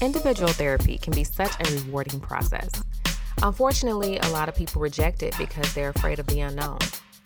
Individual 0.00 0.48
therapy 0.48 0.96
can 0.96 1.12
be 1.12 1.24
such 1.24 1.52
a 1.60 1.74
rewarding 1.74 2.20
process. 2.20 2.70
Unfortunately, 3.42 4.16
a 4.16 4.28
lot 4.28 4.48
of 4.48 4.54
people 4.54 4.80
reject 4.80 5.22
it 5.22 5.36
because 5.36 5.74
they're 5.74 5.90
afraid 5.90 6.18
of 6.18 6.26
the 6.26 6.40
unknown. 6.40 6.78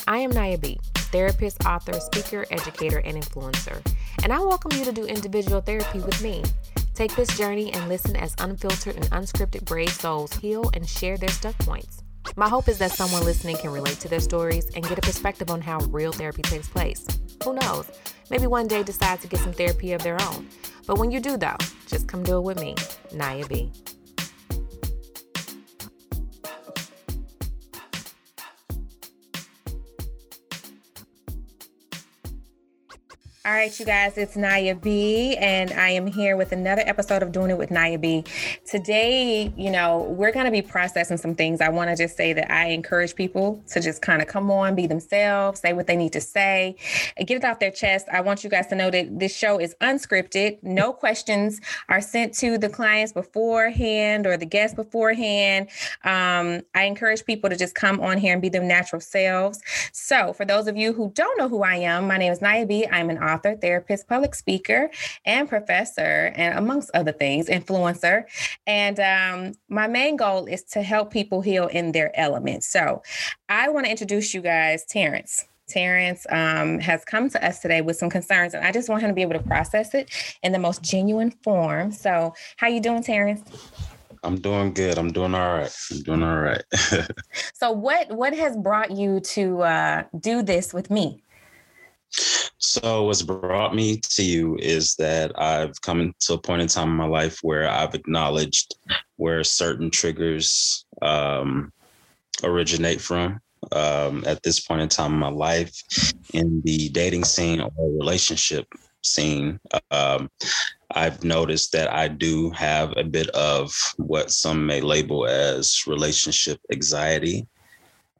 I 0.08 0.18
am 0.18 0.32
Naya 0.32 0.58
B, 0.58 0.80
therapist, 0.96 1.64
author, 1.66 2.00
speaker, 2.00 2.44
educator, 2.50 2.98
and 2.98 3.16
influencer, 3.16 3.80
and 4.24 4.32
I 4.32 4.40
welcome 4.40 4.76
you 4.76 4.84
to 4.86 4.92
do 4.92 5.06
individual 5.06 5.60
therapy 5.60 6.00
with 6.00 6.20
me. 6.20 6.42
Take 6.94 7.14
this 7.14 7.38
journey 7.38 7.72
and 7.72 7.88
listen 7.88 8.16
as 8.16 8.34
unfiltered 8.38 8.96
and 8.96 9.08
unscripted 9.12 9.64
brave 9.66 9.92
souls 9.92 10.32
heal 10.32 10.68
and 10.74 10.88
share 10.88 11.16
their 11.16 11.28
stuck 11.28 11.56
points. 11.58 12.02
My 12.34 12.48
hope 12.48 12.68
is 12.68 12.78
that 12.78 12.90
someone 12.90 13.24
listening 13.24 13.56
can 13.56 13.70
relate 13.70 14.00
to 14.00 14.08
their 14.08 14.18
stories 14.18 14.68
and 14.74 14.88
get 14.88 14.98
a 14.98 15.02
perspective 15.02 15.48
on 15.48 15.60
how 15.60 15.78
real 15.90 16.10
therapy 16.10 16.42
takes 16.42 16.68
place. 16.68 17.06
Who 17.44 17.54
knows? 17.54 17.88
Maybe 18.30 18.48
one 18.48 18.66
day 18.66 18.82
decide 18.82 19.20
to 19.20 19.28
get 19.28 19.40
some 19.40 19.52
therapy 19.52 19.92
of 19.92 20.02
their 20.02 20.20
own. 20.22 20.48
But 20.86 20.98
when 20.98 21.10
you 21.10 21.20
do, 21.20 21.36
though, 21.36 21.56
just 21.94 22.08
come 22.08 22.24
do 22.24 22.38
it 22.38 22.40
with 22.40 22.58
me, 22.58 22.74
Naya 23.12 23.46
B. 23.46 23.70
All 33.46 33.52
right, 33.52 33.78
you 33.78 33.84
guys, 33.84 34.16
it's 34.16 34.36
Naya 34.36 34.74
B, 34.74 35.36
and 35.36 35.70
I 35.72 35.90
am 35.90 36.06
here 36.06 36.34
with 36.34 36.52
another 36.52 36.82
episode 36.86 37.22
of 37.22 37.30
Doing 37.30 37.50
It 37.50 37.58
with 37.58 37.70
Naya 37.70 37.98
B. 37.98 38.24
Today, 38.64 39.52
you 39.54 39.70
know, 39.70 40.04
we're 40.16 40.32
going 40.32 40.46
to 40.46 40.50
be 40.50 40.62
processing 40.62 41.18
some 41.18 41.34
things. 41.34 41.60
I 41.60 41.68
want 41.68 41.90
to 41.90 41.94
just 41.94 42.16
say 42.16 42.32
that 42.32 42.50
I 42.50 42.68
encourage 42.68 43.14
people 43.14 43.62
to 43.66 43.82
just 43.82 44.00
kind 44.00 44.22
of 44.22 44.28
come 44.28 44.50
on, 44.50 44.74
be 44.74 44.86
themselves, 44.86 45.60
say 45.60 45.74
what 45.74 45.86
they 45.86 45.94
need 45.94 46.14
to 46.14 46.22
say, 46.22 46.76
get 47.18 47.36
it 47.36 47.44
off 47.44 47.58
their 47.58 47.70
chest. 47.70 48.06
I 48.10 48.22
want 48.22 48.44
you 48.44 48.48
guys 48.48 48.66
to 48.68 48.76
know 48.76 48.90
that 48.90 49.18
this 49.18 49.36
show 49.36 49.60
is 49.60 49.76
unscripted. 49.82 50.62
No 50.62 50.94
questions 50.94 51.60
are 51.90 52.00
sent 52.00 52.32
to 52.36 52.56
the 52.56 52.70
clients 52.70 53.12
beforehand 53.12 54.26
or 54.26 54.38
the 54.38 54.46
guests 54.46 54.74
beforehand. 54.74 55.68
Um, 56.02 56.62
I 56.74 56.84
encourage 56.84 57.26
people 57.26 57.50
to 57.50 57.56
just 57.56 57.74
come 57.74 58.00
on 58.00 58.16
here 58.16 58.32
and 58.32 58.40
be 58.40 58.48
their 58.48 58.62
natural 58.62 59.02
selves. 59.02 59.60
So, 59.92 60.32
for 60.32 60.46
those 60.46 60.66
of 60.66 60.78
you 60.78 60.94
who 60.94 61.10
don't 61.14 61.38
know 61.38 61.50
who 61.50 61.62
I 61.62 61.76
am, 61.76 62.06
my 62.06 62.16
name 62.16 62.32
is 62.32 62.40
Naya 62.40 62.64
B. 62.64 62.86
I'm 62.90 63.10
an 63.10 63.18
author, 63.18 63.33
therapist, 63.38 64.08
public 64.08 64.34
speaker, 64.34 64.90
and 65.24 65.48
professor, 65.48 66.32
and 66.36 66.58
amongst 66.58 66.90
other 66.94 67.12
things, 67.12 67.48
influencer. 67.48 68.24
And 68.66 69.00
um, 69.00 69.54
my 69.68 69.86
main 69.86 70.16
goal 70.16 70.46
is 70.46 70.62
to 70.64 70.82
help 70.82 71.12
people 71.12 71.40
heal 71.40 71.66
in 71.66 71.92
their 71.92 72.18
element. 72.18 72.64
So 72.64 73.02
I 73.48 73.68
want 73.68 73.86
to 73.86 73.90
introduce 73.90 74.34
you 74.34 74.40
guys, 74.40 74.84
Terrence. 74.84 75.46
Terrence 75.66 76.26
um, 76.30 76.78
has 76.80 77.04
come 77.04 77.30
to 77.30 77.44
us 77.44 77.60
today 77.60 77.80
with 77.80 77.96
some 77.96 78.10
concerns, 78.10 78.54
and 78.54 78.64
I 78.64 78.70
just 78.70 78.88
want 78.88 79.02
him 79.02 79.08
to 79.08 79.14
be 79.14 79.22
able 79.22 79.32
to 79.32 79.42
process 79.42 79.94
it 79.94 80.10
in 80.42 80.52
the 80.52 80.58
most 80.58 80.82
genuine 80.82 81.30
form. 81.42 81.90
So, 81.90 82.34
how 82.58 82.68
you 82.68 82.80
doing, 82.80 83.02
Terrence? 83.02 83.42
I'm 84.22 84.40
doing 84.40 84.72
good. 84.72 84.98
I'm 84.98 85.12
doing 85.12 85.34
all 85.34 85.54
right. 85.54 85.76
I'm 85.90 86.02
doing 86.02 86.22
all 86.22 86.38
right. 86.38 86.62
so, 87.54 87.70
what 87.70 88.10
what 88.10 88.34
has 88.34 88.56
brought 88.56 88.90
you 88.90 89.20
to 89.20 89.62
uh, 89.62 90.02
do 90.20 90.42
this 90.42 90.74
with 90.74 90.90
me? 90.90 91.22
So, 92.58 93.04
what's 93.04 93.22
brought 93.22 93.74
me 93.74 94.00
to 94.10 94.22
you 94.22 94.56
is 94.58 94.94
that 94.96 95.38
I've 95.38 95.80
come 95.82 96.14
to 96.20 96.34
a 96.34 96.38
point 96.38 96.62
in 96.62 96.68
time 96.68 96.88
in 96.88 96.96
my 96.96 97.06
life 97.06 97.38
where 97.42 97.68
I've 97.68 97.94
acknowledged 97.94 98.76
where 99.16 99.44
certain 99.44 99.90
triggers 99.90 100.86
um, 101.02 101.72
originate 102.42 103.00
from. 103.00 103.40
Um, 103.72 104.24
at 104.26 104.42
this 104.42 104.60
point 104.60 104.82
in 104.82 104.88
time 104.88 105.14
in 105.14 105.18
my 105.18 105.30
life, 105.30 105.74
in 106.34 106.60
the 106.64 106.90
dating 106.90 107.24
scene 107.24 107.60
or 107.60 107.70
relationship 107.78 108.66
scene, 109.02 109.58
um, 109.90 110.30
I've 110.90 111.24
noticed 111.24 111.72
that 111.72 111.92
I 111.92 112.08
do 112.08 112.50
have 112.50 112.92
a 112.96 113.04
bit 113.04 113.28
of 113.30 113.74
what 113.96 114.30
some 114.30 114.66
may 114.66 114.80
label 114.80 115.26
as 115.26 115.86
relationship 115.86 116.60
anxiety. 116.72 117.46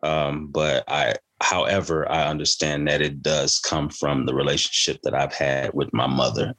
Um, 0.03 0.49
but 0.49 0.85
I 0.89 1.15
However, 1.45 2.11
I 2.11 2.27
understand 2.27 2.89
that 2.89 3.03
it 3.03 3.23
does 3.23 3.59
come 3.59 3.91
from 3.91 4.25
the 4.25 4.35
relationship 4.35 4.99
that 5.03 5.15
I've 5.15 5.35
had 5.35 5.75
with 5.75 5.93
my 5.93 6.07
mother. 6.07 6.55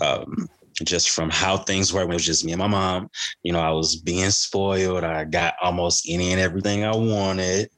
Um, 0.00 0.48
just 0.84 1.10
from 1.10 1.30
how 1.30 1.56
things 1.56 1.92
were 1.92 2.00
when 2.00 2.10
it 2.10 2.14
was 2.14 2.26
just 2.26 2.44
me 2.44 2.52
and 2.52 2.58
my 2.58 2.66
mom. 2.66 3.08
You 3.44 3.52
know, 3.52 3.60
I 3.60 3.70
was 3.70 3.96
being 3.96 4.30
spoiled. 4.30 5.04
I 5.04 5.24
got 5.24 5.54
almost 5.62 6.06
any 6.08 6.32
and 6.32 6.40
everything 6.40 6.84
I 6.84 6.96
wanted. 6.96 7.70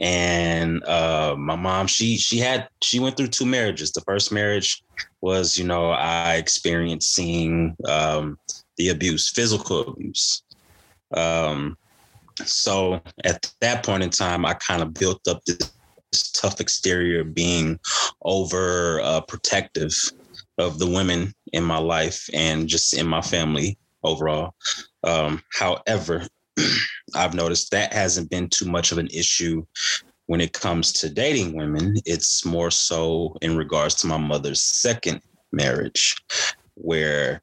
And 0.00 0.84
uh, 0.84 1.36
my 1.38 1.56
mom, 1.56 1.86
she 1.86 2.16
she 2.16 2.38
had 2.38 2.68
she 2.82 2.98
went 2.98 3.16
through 3.16 3.28
two 3.28 3.46
marriages. 3.46 3.92
The 3.92 4.00
first 4.00 4.32
marriage 4.32 4.82
was, 5.20 5.56
you 5.56 5.64
know, 5.64 5.90
I 5.90 6.34
experienced 6.34 7.14
seeing 7.14 7.76
um, 7.86 8.36
the 8.76 8.88
abuse, 8.88 9.30
physical 9.30 9.88
abuse. 9.88 10.42
Um, 11.16 11.76
so 12.46 13.00
at 13.24 13.50
that 13.60 13.84
point 13.84 14.02
in 14.02 14.10
time, 14.10 14.44
I 14.44 14.54
kind 14.54 14.82
of 14.82 14.94
built 14.94 15.26
up 15.28 15.44
this, 15.44 15.72
this 16.12 16.32
tough 16.32 16.60
exterior 16.60 17.24
being 17.24 17.78
over 18.22 19.00
uh, 19.00 19.20
protective 19.22 19.92
of 20.58 20.78
the 20.78 20.86
women 20.86 21.32
in 21.52 21.64
my 21.64 21.78
life 21.78 22.28
and 22.32 22.68
just 22.68 22.94
in 22.94 23.06
my 23.06 23.20
family 23.20 23.78
overall. 24.02 24.54
Um, 25.04 25.42
however, 25.52 26.26
I've 27.14 27.34
noticed 27.34 27.70
that 27.70 27.92
hasn't 27.92 28.30
been 28.30 28.48
too 28.48 28.66
much 28.66 28.92
of 28.92 28.98
an 28.98 29.08
issue 29.08 29.64
when 30.26 30.40
it 30.40 30.52
comes 30.52 30.92
to 30.92 31.08
dating 31.08 31.56
women. 31.56 31.96
It's 32.04 32.44
more 32.44 32.70
so 32.70 33.36
in 33.40 33.56
regards 33.56 33.94
to 33.96 34.06
my 34.06 34.18
mother's 34.18 34.62
second 34.62 35.22
marriage, 35.52 36.16
where 36.74 37.42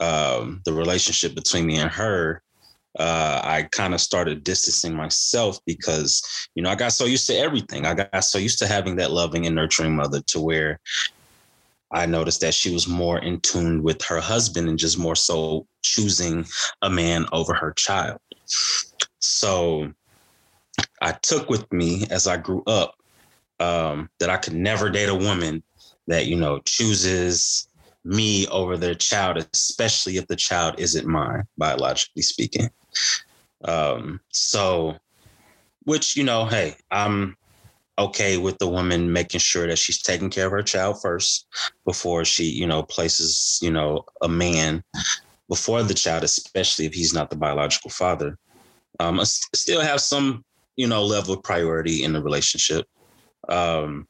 um, 0.00 0.62
the 0.64 0.72
relationship 0.72 1.34
between 1.34 1.66
me 1.66 1.76
and 1.76 1.90
her 1.90 2.42
uh, 2.98 3.40
I 3.42 3.68
kind 3.72 3.94
of 3.94 4.00
started 4.00 4.44
distancing 4.44 4.94
myself 4.94 5.58
because, 5.66 6.22
you 6.54 6.62
know, 6.62 6.70
I 6.70 6.74
got 6.74 6.92
so 6.92 7.04
used 7.04 7.26
to 7.28 7.36
everything. 7.36 7.86
I 7.86 7.94
got 7.94 8.24
so 8.24 8.38
used 8.38 8.58
to 8.60 8.66
having 8.66 8.96
that 8.96 9.10
loving 9.10 9.46
and 9.46 9.54
nurturing 9.54 9.96
mother 9.96 10.20
to 10.28 10.40
where 10.40 10.80
I 11.90 12.06
noticed 12.06 12.40
that 12.40 12.54
she 12.54 12.72
was 12.72 12.88
more 12.88 13.18
in 13.18 13.40
tune 13.40 13.82
with 13.82 14.02
her 14.04 14.20
husband 14.20 14.68
and 14.68 14.78
just 14.78 14.98
more 14.98 15.16
so 15.16 15.66
choosing 15.82 16.46
a 16.82 16.90
man 16.90 17.26
over 17.32 17.54
her 17.54 17.72
child. 17.72 18.18
So 19.20 19.92
I 21.00 21.12
took 21.12 21.48
with 21.48 21.72
me 21.72 22.06
as 22.10 22.26
I 22.26 22.36
grew 22.36 22.62
up 22.66 22.94
um, 23.60 24.08
that 24.18 24.30
I 24.30 24.36
could 24.36 24.54
never 24.54 24.90
date 24.90 25.08
a 25.08 25.14
woman 25.14 25.62
that, 26.06 26.26
you 26.26 26.36
know, 26.36 26.60
chooses 26.64 27.68
me 28.04 28.46
over 28.48 28.76
their 28.76 28.94
child, 28.94 29.46
especially 29.52 30.16
if 30.16 30.26
the 30.26 30.36
child 30.36 30.74
isn't 30.78 31.06
mine, 31.06 31.44
biologically 31.56 32.22
speaking. 32.22 32.68
Um, 33.64 34.20
so, 34.30 34.96
which, 35.84 36.16
you 36.16 36.24
know, 36.24 36.46
hey, 36.46 36.76
I'm 36.90 37.36
okay 37.98 38.38
with 38.38 38.58
the 38.58 38.68
woman 38.68 39.12
making 39.12 39.40
sure 39.40 39.66
that 39.66 39.78
she's 39.78 40.02
taking 40.02 40.30
care 40.30 40.46
of 40.46 40.52
her 40.52 40.62
child 40.62 41.00
first 41.00 41.46
before 41.84 42.24
she, 42.24 42.44
you 42.44 42.66
know, 42.66 42.82
places, 42.82 43.58
you 43.62 43.70
know, 43.70 44.04
a 44.22 44.28
man 44.28 44.82
before 45.48 45.82
the 45.82 45.94
child, 45.94 46.24
especially 46.24 46.86
if 46.86 46.94
he's 46.94 47.14
not 47.14 47.30
the 47.30 47.36
biological 47.36 47.90
father. 47.90 48.38
Um, 49.00 49.20
I 49.20 49.24
still 49.24 49.80
have 49.80 50.00
some, 50.00 50.44
you 50.76 50.86
know, 50.86 51.04
level 51.04 51.34
of 51.34 51.42
priority 51.42 52.02
in 52.04 52.12
the 52.12 52.22
relationship. 52.22 52.86
Um, 53.48 54.08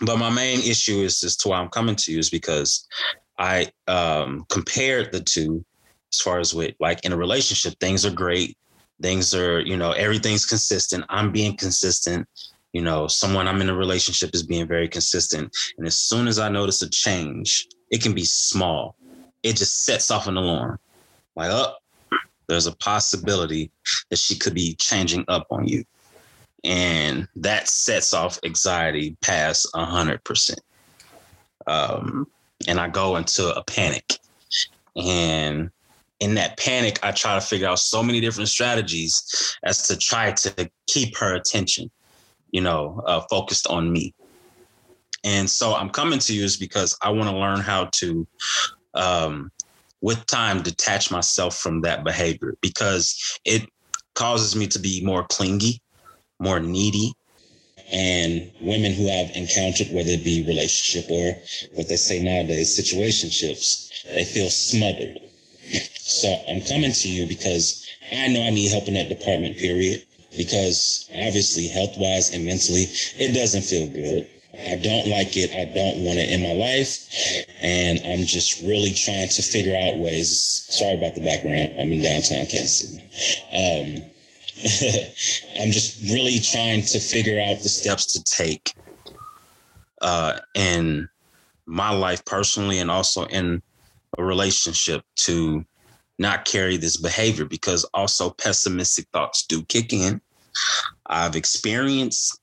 but 0.00 0.18
my 0.18 0.30
main 0.30 0.60
issue 0.60 1.00
is 1.02 1.22
as 1.22 1.36
to 1.38 1.48
why 1.48 1.58
I'm 1.58 1.68
coming 1.68 1.96
to 1.96 2.12
you 2.12 2.18
is 2.18 2.30
because 2.30 2.88
I 3.38 3.70
um, 3.86 4.44
compared 4.48 5.12
the 5.12 5.20
two 5.20 5.64
as 6.14 6.20
far 6.20 6.38
as 6.38 6.54
with 6.54 6.74
like 6.80 7.04
in 7.04 7.12
a 7.12 7.16
relationship, 7.16 7.78
things 7.80 8.06
are 8.06 8.10
great. 8.10 8.56
Things 9.02 9.34
are, 9.34 9.60
you 9.60 9.76
know, 9.76 9.90
everything's 9.92 10.46
consistent. 10.46 11.04
I'm 11.08 11.32
being 11.32 11.56
consistent. 11.56 12.28
You 12.72 12.82
know, 12.82 13.08
someone 13.08 13.48
I'm 13.48 13.60
in 13.60 13.68
a 13.68 13.74
relationship 13.74 14.30
is 14.34 14.44
being 14.44 14.66
very 14.66 14.88
consistent. 14.88 15.54
And 15.78 15.86
as 15.86 15.96
soon 15.96 16.28
as 16.28 16.38
I 16.38 16.48
notice 16.48 16.82
a 16.82 16.88
change, 16.88 17.66
it 17.90 18.02
can 18.02 18.14
be 18.14 18.24
small. 18.24 18.96
It 19.42 19.56
just 19.56 19.84
sets 19.84 20.10
off 20.10 20.26
an 20.26 20.36
alarm. 20.36 20.78
Like, 21.36 21.50
oh, 21.50 21.74
there's 22.46 22.66
a 22.66 22.76
possibility 22.76 23.70
that 24.10 24.18
she 24.18 24.36
could 24.36 24.54
be 24.54 24.74
changing 24.74 25.24
up 25.28 25.46
on 25.50 25.66
you. 25.66 25.84
And 26.62 27.28
that 27.36 27.68
sets 27.68 28.14
off 28.14 28.38
anxiety 28.44 29.16
past 29.20 29.68
a 29.74 29.84
hundred 29.84 30.22
percent. 30.24 30.60
Um, 31.66 32.26
and 32.66 32.78
I 32.78 32.88
go 32.88 33.16
into 33.16 33.54
a 33.54 33.62
panic. 33.64 34.18
And 34.96 35.70
in 36.20 36.34
that 36.34 36.58
panic, 36.58 36.98
I 37.02 37.12
try 37.12 37.34
to 37.34 37.40
figure 37.40 37.68
out 37.68 37.78
so 37.78 38.02
many 38.02 38.20
different 38.20 38.48
strategies 38.48 39.56
as 39.64 39.86
to 39.88 39.96
try 39.96 40.32
to 40.32 40.70
keep 40.86 41.16
her 41.18 41.34
attention, 41.34 41.90
you 42.50 42.60
know, 42.60 43.02
uh, 43.06 43.22
focused 43.30 43.66
on 43.66 43.92
me. 43.92 44.14
And 45.24 45.50
so 45.50 45.74
I'm 45.74 45.90
coming 45.90 46.18
to 46.20 46.34
you 46.34 46.44
is 46.44 46.56
because 46.56 46.96
I 47.02 47.10
want 47.10 47.30
to 47.30 47.36
learn 47.36 47.60
how 47.60 47.86
to, 47.96 48.26
um, 48.94 49.50
with 50.00 50.24
time, 50.26 50.62
detach 50.62 51.10
myself 51.10 51.56
from 51.56 51.80
that 51.82 52.04
behavior 52.04 52.54
because 52.60 53.38
it 53.44 53.68
causes 54.14 54.54
me 54.54 54.66
to 54.68 54.78
be 54.78 55.04
more 55.04 55.24
clingy, 55.28 55.80
more 56.38 56.60
needy, 56.60 57.14
And 57.92 58.50
women 58.60 58.92
who 58.92 59.10
I've 59.10 59.30
encountered, 59.36 59.88
whether 59.92 60.10
it 60.10 60.24
be 60.24 60.44
relationship 60.46 61.10
or 61.10 61.36
what 61.74 61.88
they 61.88 61.96
say 61.96 62.22
nowadays, 62.22 62.78
situationships, 62.78 63.90
they 64.14 64.24
feel 64.24 64.50
smothered. 64.50 65.20
So 65.96 66.34
I'm 66.48 66.60
coming 66.62 66.92
to 66.92 67.08
you 67.08 67.26
because 67.26 67.86
I 68.12 68.28
know 68.28 68.42
I 68.42 68.50
need 68.50 68.70
help 68.70 68.88
in 68.88 68.94
that 68.94 69.08
department, 69.08 69.56
period. 69.56 70.04
Because 70.36 71.08
obviously, 71.14 71.68
health 71.68 71.96
wise 71.96 72.34
and 72.34 72.44
mentally, 72.44 72.86
it 73.18 73.34
doesn't 73.34 73.62
feel 73.62 73.88
good. 73.88 74.28
I 74.54 74.76
don't 74.76 75.08
like 75.08 75.36
it. 75.36 75.50
I 75.52 75.64
don't 75.72 76.04
want 76.04 76.18
it 76.18 76.30
in 76.30 76.42
my 76.42 76.52
life. 76.52 77.08
And 77.60 78.00
I'm 78.04 78.26
just 78.26 78.60
really 78.62 78.92
trying 78.92 79.28
to 79.28 79.42
figure 79.42 79.76
out 79.76 79.98
ways. 79.98 80.66
Sorry 80.70 80.96
about 80.96 81.14
the 81.14 81.24
background. 81.24 81.74
I'm 81.78 81.92
in 81.92 82.02
downtown 82.02 82.46
Kansas 82.46 82.80
City. 82.80 83.02
Um, 83.52 84.02
I'm 85.60 85.70
just 85.72 86.00
really 86.12 86.38
trying 86.38 86.82
to 86.82 87.00
figure 87.00 87.40
out 87.40 87.62
the 87.62 87.68
steps 87.68 88.12
to 88.12 88.22
take 88.24 88.74
uh, 90.00 90.38
in 90.54 91.08
my 91.66 91.90
life 91.90 92.24
personally 92.24 92.78
and 92.78 92.90
also 92.90 93.24
in 93.26 93.62
a 94.18 94.24
relationship 94.24 95.02
to 95.16 95.64
not 96.18 96.44
carry 96.44 96.76
this 96.76 96.96
behavior 96.96 97.44
because 97.44 97.84
also 97.94 98.30
pessimistic 98.30 99.06
thoughts 99.12 99.44
do 99.46 99.62
kick 99.64 99.92
in. 99.92 100.20
I've 101.06 101.36
experienced 101.36 102.40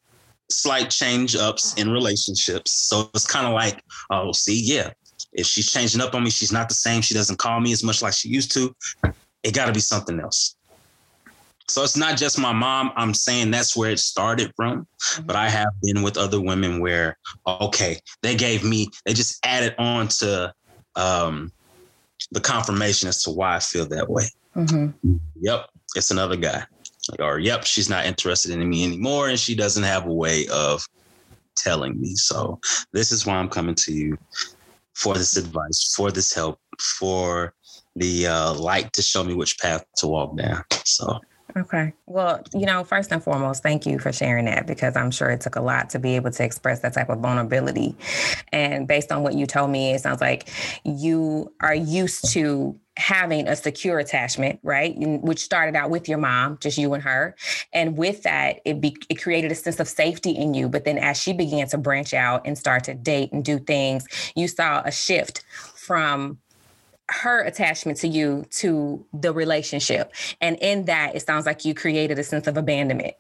slight 0.50 0.90
change 0.90 1.36
ups 1.36 1.74
in 1.76 1.90
relationships. 1.90 2.72
So 2.72 3.10
it's 3.14 3.26
kind 3.26 3.48
of 3.48 3.54
like, 3.54 3.82
oh, 4.10 4.34
see, 4.34 4.62
yeah, 4.62 4.92
if 5.34 5.46
she's 5.46 5.72
changing 5.72 6.02
up 6.02 6.14
on 6.14 6.24
me, 6.24 6.30
she's 6.30 6.52
not 6.52 6.68
the 6.68 6.76
same. 6.76 7.02
She 7.02 7.14
doesn't 7.14 7.40
call 7.40 7.60
me 7.60 7.72
as 7.72 7.84
much 7.84 8.02
like 8.02 8.14
she 8.14 8.28
used 8.28 8.52
to. 8.54 8.76
It 9.44 9.54
got 9.54 9.68
to 9.68 9.74
be 9.74 9.80
something 9.80 10.20
else. 10.20 10.56
So 11.68 11.84
it's 11.84 11.96
not 11.96 12.18
just 12.18 12.38
my 12.38 12.52
mom. 12.52 12.92
I'm 12.98 13.14
saying 13.14 13.52
that's 13.52 13.78
where 13.78 13.92
it 13.92 14.00
started 14.00 14.52
from. 14.58 14.82
Mm-hmm. 14.82 15.26
But 15.26 15.38
I 15.38 15.48
have 15.48 15.70
been 15.82 16.02
with 16.02 16.18
other 16.18 16.42
women 16.42 16.82
where, 16.82 17.18
okay, 17.48 17.98
they 18.22 18.36
gave 18.36 18.64
me, 18.64 18.90
they 19.06 19.14
just 19.14 19.40
added 19.46 19.76
on 19.78 20.10
to 20.10 20.54
um, 20.98 21.52
the 22.32 22.40
confirmation 22.40 23.10
as 23.10 23.22
to 23.24 23.32
why 23.32 23.56
I 23.56 23.60
feel 23.60 23.86
that 23.88 24.10
way. 24.10 24.26
Mm-hmm. 24.56 25.18
Yep, 25.42 25.70
it's 25.96 26.12
another 26.12 26.36
guy. 26.36 26.64
Or, 27.20 27.40
yep, 27.40 27.66
she's 27.66 27.90
not 27.90 28.06
interested 28.06 28.52
in 28.52 28.70
me 28.70 28.84
anymore 28.84 29.30
and 29.30 29.40
she 29.40 29.56
doesn't 29.56 29.84
have 29.84 30.06
a 30.06 30.14
way 30.14 30.48
of 30.48 30.86
telling 31.56 32.00
me. 32.00 32.16
So 32.16 32.60
this 32.94 33.12
is 33.12 33.26
why 33.26 33.36
I'm 33.36 33.50
coming 33.50 33.76
to 33.76 33.92
you 33.92 34.18
for 34.94 35.16
this 35.16 35.36
advice, 35.36 35.94
for 35.96 36.12
this 36.12 36.34
help, 36.34 36.60
for 37.00 37.54
the 37.96 38.28
uh, 38.28 38.54
light 38.54 38.94
to 38.94 39.02
show 39.02 39.24
me 39.24 39.34
which 39.34 39.58
path 39.60 39.84
to 39.98 40.08
walk 40.08 40.38
down. 40.38 40.64
So 40.86 41.20
Okay. 41.56 41.94
Well, 42.06 42.44
you 42.54 42.66
know, 42.66 42.84
first 42.84 43.12
and 43.12 43.22
foremost, 43.22 43.62
thank 43.62 43.86
you 43.86 44.00
for 44.00 44.12
sharing 44.12 44.46
that 44.46 44.68
because 44.68 44.96
I'm 44.96 45.12
sure 45.12 45.30
it 45.30 45.42
took 45.42 45.56
a 45.56 45.62
lot 45.62 45.90
to 45.92 46.00
be 46.00 46.16
able 46.16 46.32
to 46.32 46.44
express 46.44 46.80
that 46.80 46.94
type 46.94 47.10
of 47.10 47.20
vulnerability. 47.20 47.96
And 48.52 48.88
based 48.88 49.12
on 49.12 49.24
what 49.24 49.34
you 49.34 49.46
told 49.46 49.70
me, 49.70 49.94
it 49.94 50.02
sounds 50.02 50.22
like 50.22 50.50
you 50.86 51.54
are 51.60 51.76
used 51.76 52.32
to 52.34 52.80
having 52.98 53.48
a 53.48 53.56
secure 53.56 54.00
attachment, 54.00 54.60
right? 54.64 54.94
Which 54.98 55.40
started 55.40 55.76
out 55.76 55.90
with 55.90 56.08
your 56.08 56.18
mom, 56.18 56.58
just 56.62 56.78
you 56.78 56.94
and 56.94 57.04
her. 57.04 57.36
And 57.74 57.98
with 57.98 58.24
that, 58.24 58.62
it 58.66 58.80
be, 58.80 58.96
it 59.10 59.16
created 59.16 59.52
a 59.52 59.56
sense 59.56 59.80
of 59.80 59.88
safety 59.88 60.32
in 60.32 60.54
you. 60.54 60.70
But 60.70 60.86
then 60.86 60.98
as 60.98 61.18
she 61.18 61.34
began 61.34 61.68
to 61.70 61.78
branch 61.78 62.14
out 62.14 62.46
and 62.46 62.58
start 62.58 62.84
to 62.86 62.94
date 62.94 63.32
and 63.32 63.44
do 63.44 63.60
things, 63.60 64.06
you 64.36 64.48
saw 64.48 64.82
a 64.86 64.92
shift 64.92 65.44
from 65.76 66.38
her 67.10 67.42
attachment 67.42 67.98
to 68.00 68.08
you 68.08 68.46
to 68.50 69.06
the 69.14 69.34
relationship. 69.34 70.14
And 70.40 70.58
in 70.62 70.86
that, 70.86 71.16
it 71.16 71.26
sounds 71.26 71.46
like 71.46 71.66
you 71.66 71.74
created 71.74 72.18
a 72.20 72.24
sense 72.24 72.48
of 72.48 72.58
abandonment. 72.58 73.16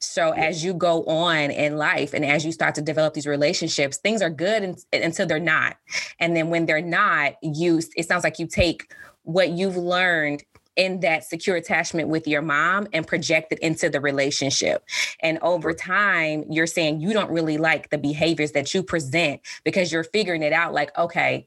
So 0.00 0.32
as 0.32 0.64
you 0.64 0.74
go 0.74 1.04
on 1.04 1.50
in 1.50 1.76
life 1.76 2.12
and 2.14 2.24
as 2.24 2.44
you 2.44 2.52
start 2.52 2.74
to 2.76 2.82
develop 2.82 3.14
these 3.14 3.26
relationships, 3.26 3.98
things 3.98 4.22
are 4.22 4.30
good 4.30 4.76
until 4.92 5.26
they're 5.26 5.38
not. 5.38 5.76
And 6.18 6.36
then 6.36 6.50
when 6.50 6.66
they're 6.66 6.80
not, 6.80 7.34
you 7.42 7.80
it 7.96 8.06
sounds 8.06 8.24
like 8.24 8.38
you 8.38 8.46
take 8.46 8.92
what 9.22 9.50
you've 9.50 9.76
learned 9.76 10.44
in 10.76 11.00
that 11.00 11.24
secure 11.24 11.56
attachment 11.56 12.08
with 12.08 12.28
your 12.28 12.42
mom 12.42 12.86
and 12.92 13.06
project 13.06 13.52
it 13.52 13.58
into 13.60 13.88
the 13.88 14.00
relationship. 14.00 14.84
And 15.20 15.38
over 15.40 15.72
time, 15.72 16.44
you're 16.50 16.66
saying 16.66 17.00
you 17.00 17.12
don't 17.12 17.30
really 17.30 17.56
like 17.56 17.88
the 17.90 17.98
behaviors 17.98 18.52
that 18.52 18.72
you 18.74 18.82
present 18.82 19.40
because 19.64 19.90
you're 19.90 20.04
figuring 20.04 20.42
it 20.42 20.52
out 20.52 20.74
like, 20.74 20.96
okay, 20.98 21.46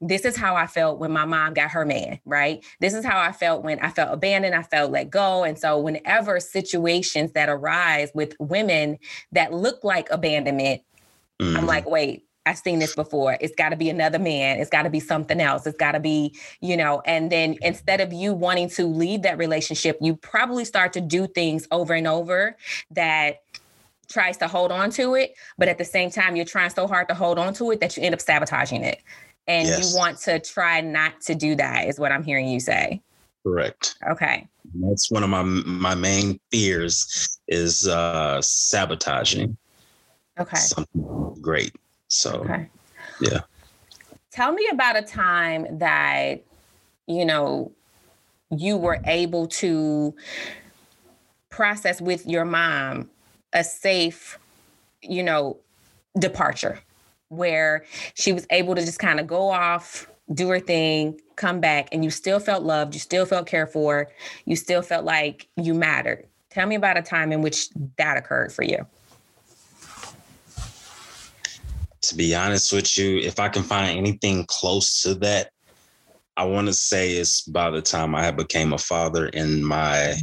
this 0.00 0.24
is 0.24 0.36
how 0.36 0.56
I 0.56 0.66
felt 0.66 0.98
when 0.98 1.12
my 1.12 1.24
mom 1.24 1.54
got 1.54 1.70
her 1.72 1.84
man, 1.84 2.20
right? 2.24 2.64
This 2.80 2.94
is 2.94 3.04
how 3.04 3.20
I 3.20 3.32
felt 3.32 3.62
when 3.62 3.78
I 3.80 3.90
felt 3.90 4.12
abandoned, 4.12 4.54
I 4.54 4.62
felt 4.62 4.90
let 4.90 5.10
go. 5.10 5.44
And 5.44 5.58
so, 5.58 5.78
whenever 5.78 6.40
situations 6.40 7.32
that 7.32 7.48
arise 7.48 8.10
with 8.14 8.34
women 8.38 8.98
that 9.32 9.52
look 9.52 9.84
like 9.84 10.08
abandonment, 10.10 10.82
mm. 11.40 11.56
I'm 11.56 11.66
like, 11.66 11.88
wait, 11.88 12.24
I've 12.46 12.58
seen 12.58 12.78
this 12.78 12.94
before. 12.94 13.36
It's 13.40 13.54
got 13.54 13.68
to 13.68 13.76
be 13.76 13.90
another 13.90 14.18
man. 14.18 14.58
It's 14.58 14.70
got 14.70 14.82
to 14.82 14.90
be 14.90 15.00
something 15.00 15.40
else. 15.40 15.66
It's 15.66 15.76
got 15.76 15.92
to 15.92 16.00
be, 16.00 16.34
you 16.62 16.76
know, 16.76 17.02
and 17.04 17.30
then 17.30 17.56
instead 17.60 18.00
of 18.00 18.12
you 18.12 18.32
wanting 18.32 18.70
to 18.70 18.86
leave 18.86 19.22
that 19.22 19.36
relationship, 19.36 19.98
you 20.00 20.16
probably 20.16 20.64
start 20.64 20.94
to 20.94 21.02
do 21.02 21.26
things 21.26 21.68
over 21.70 21.92
and 21.92 22.06
over 22.06 22.56
that 22.92 23.42
tries 24.08 24.38
to 24.38 24.48
hold 24.48 24.72
on 24.72 24.90
to 24.90 25.14
it. 25.14 25.34
But 25.58 25.68
at 25.68 25.76
the 25.76 25.84
same 25.84 26.10
time, 26.10 26.34
you're 26.34 26.46
trying 26.46 26.70
so 26.70 26.86
hard 26.86 27.08
to 27.08 27.14
hold 27.14 27.38
on 27.38 27.52
to 27.54 27.70
it 27.70 27.80
that 27.80 27.96
you 27.96 28.02
end 28.02 28.14
up 28.14 28.20
sabotaging 28.22 28.82
it 28.82 29.02
and 29.50 29.66
yes. 29.66 29.92
you 29.92 29.98
want 29.98 30.16
to 30.16 30.38
try 30.38 30.80
not 30.80 31.20
to 31.22 31.34
do 31.34 31.56
that 31.56 31.88
is 31.88 31.98
what 31.98 32.12
i'm 32.12 32.22
hearing 32.22 32.48
you 32.48 32.60
say. 32.60 33.02
Correct. 33.42 33.96
Okay. 34.08 34.46
That's 34.74 35.10
one 35.10 35.24
of 35.24 35.30
my 35.30 35.42
my 35.42 35.94
main 35.94 36.38
fears 36.50 37.38
is 37.48 37.88
uh 37.88 38.40
sabotaging. 38.42 39.56
Okay. 40.38 40.56
Something 40.56 41.36
great. 41.40 41.74
So 42.08 42.40
okay. 42.40 42.68
yeah. 43.20 43.40
Tell 44.30 44.52
me 44.52 44.68
about 44.70 44.96
a 44.96 45.02
time 45.02 45.78
that 45.78 46.44
you 47.06 47.24
know 47.24 47.72
you 48.50 48.76
were 48.76 49.00
able 49.06 49.46
to 49.46 50.14
process 51.48 52.00
with 52.00 52.26
your 52.26 52.44
mom 52.44 53.10
a 53.52 53.64
safe 53.64 54.38
you 55.02 55.22
know 55.22 55.56
departure 56.18 56.78
where 57.30 57.86
she 58.14 58.32
was 58.32 58.46
able 58.50 58.74
to 58.74 58.84
just 58.84 58.98
kind 58.98 59.18
of 59.18 59.26
go 59.26 59.48
off, 59.48 60.10
do 60.34 60.48
her 60.48 60.60
thing, 60.60 61.18
come 61.36 61.60
back, 61.60 61.88
and 61.92 62.04
you 62.04 62.10
still 62.10 62.38
felt 62.38 62.62
loved, 62.62 62.92
you 62.92 63.00
still 63.00 63.24
felt 63.24 63.46
cared 63.46 63.70
for, 63.70 64.08
you 64.44 64.56
still 64.56 64.82
felt 64.82 65.04
like 65.04 65.48
you 65.56 65.72
mattered. 65.72 66.26
Tell 66.50 66.66
me 66.66 66.74
about 66.74 66.98
a 66.98 67.02
time 67.02 67.32
in 67.32 67.40
which 67.40 67.70
that 67.96 68.16
occurred 68.16 68.52
for 68.52 68.64
you. 68.64 68.84
To 72.02 72.14
be 72.16 72.34
honest 72.34 72.72
with 72.72 72.98
you, 72.98 73.18
if 73.18 73.38
I 73.38 73.48
can 73.48 73.62
find 73.62 73.96
anything 73.96 74.44
close 74.46 75.02
to 75.02 75.14
that, 75.16 75.50
I 76.36 76.44
want 76.44 76.66
to 76.66 76.72
say 76.72 77.12
it's 77.12 77.42
by 77.42 77.70
the 77.70 77.82
time 77.82 78.14
I 78.14 78.30
became 78.30 78.72
a 78.72 78.78
father 78.78 79.26
and 79.26 79.64
my 79.64 80.14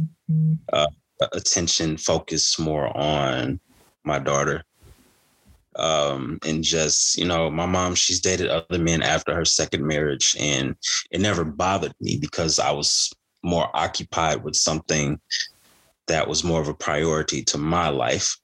uh, 0.72 0.86
attention 1.32 1.96
focused 1.96 2.60
more 2.60 2.94
on 2.96 3.60
my 4.04 4.18
daughter 4.18 4.64
um, 5.78 6.38
and 6.44 6.62
just 6.62 7.16
you 7.16 7.24
know 7.24 7.50
my 7.50 7.66
mom 7.66 7.94
she's 7.94 8.20
dated 8.20 8.48
other 8.48 8.78
men 8.78 9.02
after 9.02 9.34
her 9.34 9.44
second 9.44 9.86
marriage 9.86 10.36
and 10.38 10.74
it 11.10 11.20
never 11.20 11.44
bothered 11.44 11.94
me 12.00 12.18
because 12.20 12.58
i 12.58 12.70
was 12.70 13.12
more 13.42 13.70
occupied 13.74 14.42
with 14.42 14.56
something 14.56 15.18
that 16.08 16.26
was 16.26 16.42
more 16.42 16.60
of 16.60 16.68
a 16.68 16.74
priority 16.74 17.42
to 17.42 17.58
my 17.58 17.88
life 17.88 18.36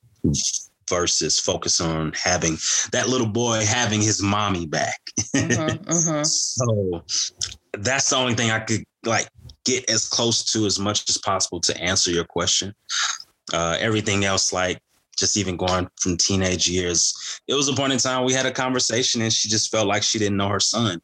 versus 0.89 1.41
focus 1.41 1.81
on 1.81 2.13
having 2.13 2.57
that 2.93 3.09
little 3.09 3.27
boy 3.27 3.65
having 3.65 4.01
his 4.01 4.23
mommy 4.23 4.67
back 4.67 5.01
mm-hmm, 5.35 5.91
mm-hmm. 5.91 6.23
so 6.23 7.03
that's 7.79 8.11
the 8.11 8.17
only 8.17 8.35
thing 8.35 8.51
i 8.51 8.61
could 8.61 8.85
like 9.05 9.29
get 9.65 9.89
as 9.91 10.09
close 10.09 10.45
to 10.45 10.67
as 10.67 10.79
much 10.79 11.09
as 11.09 11.19
possible 11.19 11.61
to 11.61 11.77
answer 11.81 12.11
your 12.11 12.25
question 12.25 12.73
uh, 13.53 13.77
everything 13.81 14.25
else 14.25 14.53
like 14.53 14.79
just 15.15 15.37
even 15.37 15.57
going 15.57 15.89
from 16.01 16.17
teenage 16.17 16.69
years, 16.69 17.41
it 17.47 17.55
was 17.55 17.69
a 17.69 17.75
point 17.75 17.93
in 17.93 17.99
time 17.99 18.25
we 18.25 18.33
had 18.33 18.47
a 18.47 18.53
conversation 18.53 19.23
and 19.23 19.33
she 19.33 19.49
just 19.49 19.71
felt 19.71 19.87
like 19.87 20.03
she 20.03 20.19
didn't 20.19 20.37
know 20.37 20.49
her 20.49 20.61
son. 20.61 21.01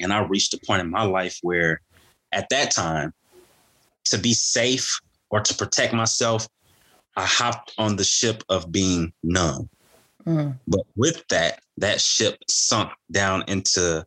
And 0.00 0.12
I 0.12 0.24
reached 0.24 0.54
a 0.54 0.58
point 0.66 0.82
in 0.82 0.90
my 0.90 1.04
life 1.04 1.38
where 1.42 1.80
at 2.32 2.48
that 2.50 2.70
time, 2.70 3.12
to 4.06 4.18
be 4.18 4.34
safe 4.34 5.00
or 5.30 5.40
to 5.40 5.54
protect 5.54 5.94
myself, 5.94 6.46
I 7.16 7.24
hopped 7.24 7.72
on 7.78 7.96
the 7.96 8.04
ship 8.04 8.44
of 8.50 8.70
being 8.70 9.12
numb. 9.22 9.70
Mm. 10.26 10.58
But 10.68 10.82
with 10.94 11.26
that, 11.28 11.60
that 11.78 12.00
ship 12.00 12.36
sunk 12.48 12.90
down 13.10 13.44
into 13.48 14.04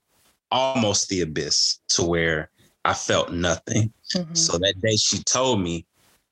almost 0.51 1.09
the 1.09 1.21
abyss 1.21 1.79
to 1.89 2.03
where 2.03 2.51
I 2.85 2.93
felt 2.93 3.31
nothing. 3.31 3.91
Mm-hmm. 4.13 4.35
So 4.35 4.57
that 4.59 4.79
day 4.81 4.95
she 4.97 5.23
told 5.23 5.61
me, 5.61 5.85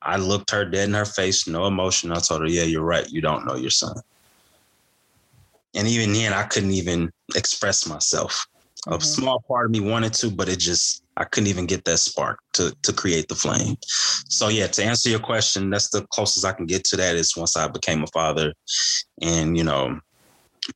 I 0.06 0.16
looked 0.16 0.50
her 0.52 0.64
dead 0.64 0.88
in 0.88 0.94
her 0.94 1.04
face, 1.04 1.46
no 1.48 1.66
emotion. 1.66 2.12
I 2.12 2.20
told 2.20 2.42
her, 2.42 2.48
Yeah, 2.48 2.62
you're 2.62 2.82
right. 2.82 3.08
You 3.10 3.20
don't 3.20 3.46
know 3.46 3.56
your 3.56 3.70
son. 3.70 3.96
And 5.74 5.86
even 5.88 6.12
then, 6.12 6.32
I 6.32 6.44
couldn't 6.44 6.72
even 6.72 7.10
express 7.34 7.86
myself. 7.86 8.46
Mm-hmm. 8.86 8.94
A 8.94 9.00
small 9.00 9.40
part 9.48 9.66
of 9.66 9.72
me 9.72 9.80
wanted 9.80 10.14
to, 10.14 10.30
but 10.30 10.48
it 10.48 10.58
just 10.58 11.02
I 11.16 11.24
couldn't 11.24 11.48
even 11.48 11.66
get 11.66 11.84
that 11.84 11.98
spark 11.98 12.38
to 12.54 12.74
to 12.82 12.92
create 12.92 13.28
the 13.28 13.34
flame. 13.34 13.76
So 14.28 14.48
yeah, 14.48 14.68
to 14.68 14.84
answer 14.84 15.10
your 15.10 15.18
question, 15.18 15.70
that's 15.70 15.90
the 15.90 16.06
closest 16.12 16.46
I 16.46 16.52
can 16.52 16.66
get 16.66 16.84
to 16.84 16.96
that 16.96 17.16
is 17.16 17.36
once 17.36 17.56
I 17.56 17.68
became 17.68 18.02
a 18.02 18.06
father, 18.08 18.54
and 19.20 19.56
you 19.56 19.64
know, 19.64 19.98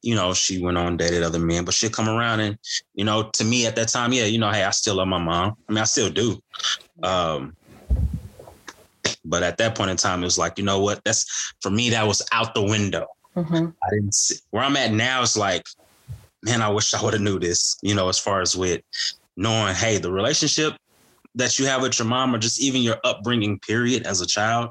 you 0.03 0.15
know, 0.15 0.35
she 0.35 0.61
went 0.63 0.79
on 0.79 0.97
dated 0.97 1.23
other 1.23 1.39
men, 1.39 1.65
but 1.65 1.75
she'd 1.75 1.93
come 1.93 2.09
around 2.09 2.41
and, 2.41 2.59
you 2.95 3.05
know, 3.05 3.31
to 3.35 3.45
me 3.45 3.67
at 3.67 3.77
that 3.77 3.89
time, 3.89 4.13
yeah, 4.13 4.25
you 4.25 4.39
know, 4.39 4.51
hey, 4.51 4.65
I 4.65 4.71
still 4.71 4.97
love 4.97 5.09
my 5.09 5.19
mom. 5.19 5.57
I 5.69 5.73
mean, 5.73 5.83
I 5.83 5.85
still 5.85 6.11
do. 6.11 6.39
Um, 7.03 7.57
but 9.25 9.43
at 9.43 9.59
that 9.59 9.77
point 9.77 9.91
in 9.91 9.97
time, 9.97 10.23
it 10.23 10.27
was 10.27 10.39
like, 10.39 10.59
you 10.59 10.65
know 10.65 10.81
what? 10.81 11.03
That's 11.05 11.55
for 11.61 11.71
me, 11.71 11.91
that 11.91 12.07
was 12.07 12.23
out 12.33 12.55
the 12.55 12.63
window. 12.63 13.07
Mm-hmm. 13.37 13.67
I 13.83 13.91
didn't 13.91 14.15
see 14.15 14.37
where 14.51 14.63
I'm 14.63 14.77
at 14.77 14.93
now. 14.93 15.23
It's 15.23 15.37
like, 15.37 15.67
man, 16.43 16.63
I 16.63 16.69
wish 16.69 16.95
I 16.95 17.03
would 17.03 17.15
have 17.15 17.23
knew 17.23 17.39
this, 17.39 17.77
you 17.83 17.95
know, 17.95 18.09
as 18.09 18.19
far 18.19 18.41
as 18.41 18.57
with 18.57 18.81
knowing, 19.37 19.75
hey, 19.75 19.99
the 19.99 20.11
relationship 20.11 20.75
that 21.35 21.59
you 21.59 21.67
have 21.67 21.83
with 21.83 21.99
your 21.99 22.09
mom 22.09 22.35
or 22.35 22.39
just 22.39 22.61
even 22.61 22.83
your 22.83 22.97
upbringing 23.05 23.59
period 23.61 24.07
as 24.07 24.21
a 24.21 24.27
child 24.27 24.71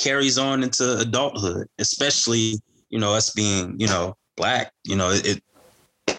carries 0.00 0.38
on 0.38 0.62
into 0.62 0.98
adulthood, 0.98 1.66
especially, 1.78 2.54
you 2.90 2.98
know, 2.98 3.14
us 3.14 3.30
being, 3.30 3.74
you 3.78 3.86
know, 3.86 4.16
black, 4.36 4.72
you 4.84 4.96
know, 4.96 5.10
it, 5.10 5.42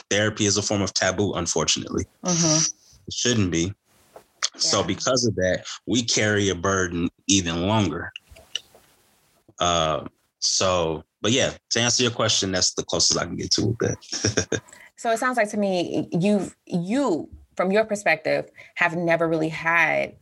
therapy 0.09 0.45
is 0.45 0.57
a 0.57 0.61
form 0.61 0.81
of 0.81 0.93
taboo, 0.93 1.33
unfortunately. 1.33 2.05
Mm-hmm. 2.25 2.65
It 3.07 3.13
shouldn't 3.13 3.51
be. 3.51 3.73
So 4.61 4.83
because 4.83 5.25
of 5.25 5.35
that, 5.35 5.65
we 5.85 6.03
carry 6.03 6.49
a 6.49 6.55
burden 6.55 7.09
even 7.27 7.67
longer. 7.67 8.11
Uh, 9.59 10.05
so, 10.39 11.03
but 11.21 11.31
yeah, 11.31 11.53
to 11.71 11.79
answer 11.79 12.03
your 12.03 12.11
question, 12.11 12.51
that's 12.51 12.73
the 12.73 12.83
closest 12.83 13.19
I 13.19 13.25
can 13.25 13.35
get 13.35 13.51
to 13.51 13.67
with 13.67 13.77
that. 13.79 14.61
so 14.95 15.11
it 15.11 15.19
sounds 15.19 15.37
like 15.37 15.49
to 15.51 15.57
me, 15.57 16.07
you've 16.11 16.55
you 16.65 17.29
from 17.55 17.71
your 17.71 17.83
perspective 17.83 18.49
have 18.75 18.95
never 18.95 19.27
really 19.27 19.49
had 19.49 20.15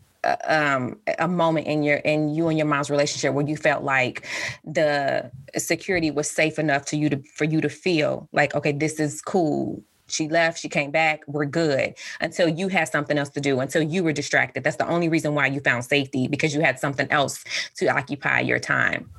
um, 0.45 0.99
a 1.19 1.27
moment 1.27 1.67
in 1.67 1.83
your 1.83 1.97
in 1.97 2.33
you 2.33 2.47
and 2.47 2.57
your 2.57 2.67
mom's 2.67 2.89
relationship 2.89 3.33
where 3.33 3.47
you 3.47 3.55
felt 3.55 3.83
like 3.83 4.25
the 4.65 5.31
security 5.57 6.11
was 6.11 6.29
safe 6.29 6.59
enough 6.59 6.85
to 6.85 6.97
you 6.97 7.09
to 7.09 7.21
for 7.35 7.45
you 7.45 7.61
to 7.61 7.69
feel 7.69 8.27
like 8.33 8.55
okay 8.55 8.71
this 8.71 8.99
is 8.99 9.21
cool 9.21 9.81
she 10.07 10.27
left, 10.29 10.59
she 10.59 10.69
came 10.69 10.91
back, 10.91 11.21
we're 11.27 11.45
good 11.45 11.95
until 12.21 12.47
you 12.47 12.67
had 12.67 12.87
something 12.87 13.17
else 13.17 13.29
to 13.29 13.41
do, 13.41 13.59
until 13.59 13.81
you 13.81 14.03
were 14.03 14.13
distracted. 14.13 14.63
That's 14.63 14.77
the 14.77 14.87
only 14.87 15.09
reason 15.09 15.35
why 15.35 15.47
you 15.47 15.59
found 15.59 15.85
safety 15.85 16.27
because 16.27 16.53
you 16.55 16.61
had 16.61 16.79
something 16.79 17.07
else 17.11 17.43
to 17.77 17.87
occupy 17.87 18.41
your 18.41 18.59
time. 18.59 19.09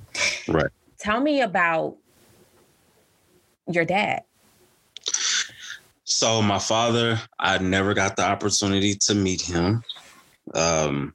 Right. 0.46 0.70
Tell 0.98 1.20
me 1.20 1.42
about 1.42 1.96
your 3.70 3.84
dad. 3.84 4.22
So, 6.04 6.40
my 6.40 6.58
father, 6.58 7.20
I 7.38 7.58
never 7.58 7.92
got 7.92 8.16
the 8.16 8.24
opportunity 8.24 8.94
to 8.94 9.14
meet 9.14 9.42
him. 9.42 9.82
Um, 10.54 11.14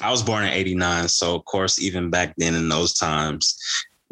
I 0.00 0.10
was 0.10 0.22
born 0.22 0.44
in 0.44 0.52
89. 0.52 1.08
So, 1.08 1.36
of 1.36 1.44
course, 1.44 1.80
even 1.80 2.10
back 2.10 2.34
then 2.36 2.54
in 2.54 2.68
those 2.68 2.92
times, 2.92 3.56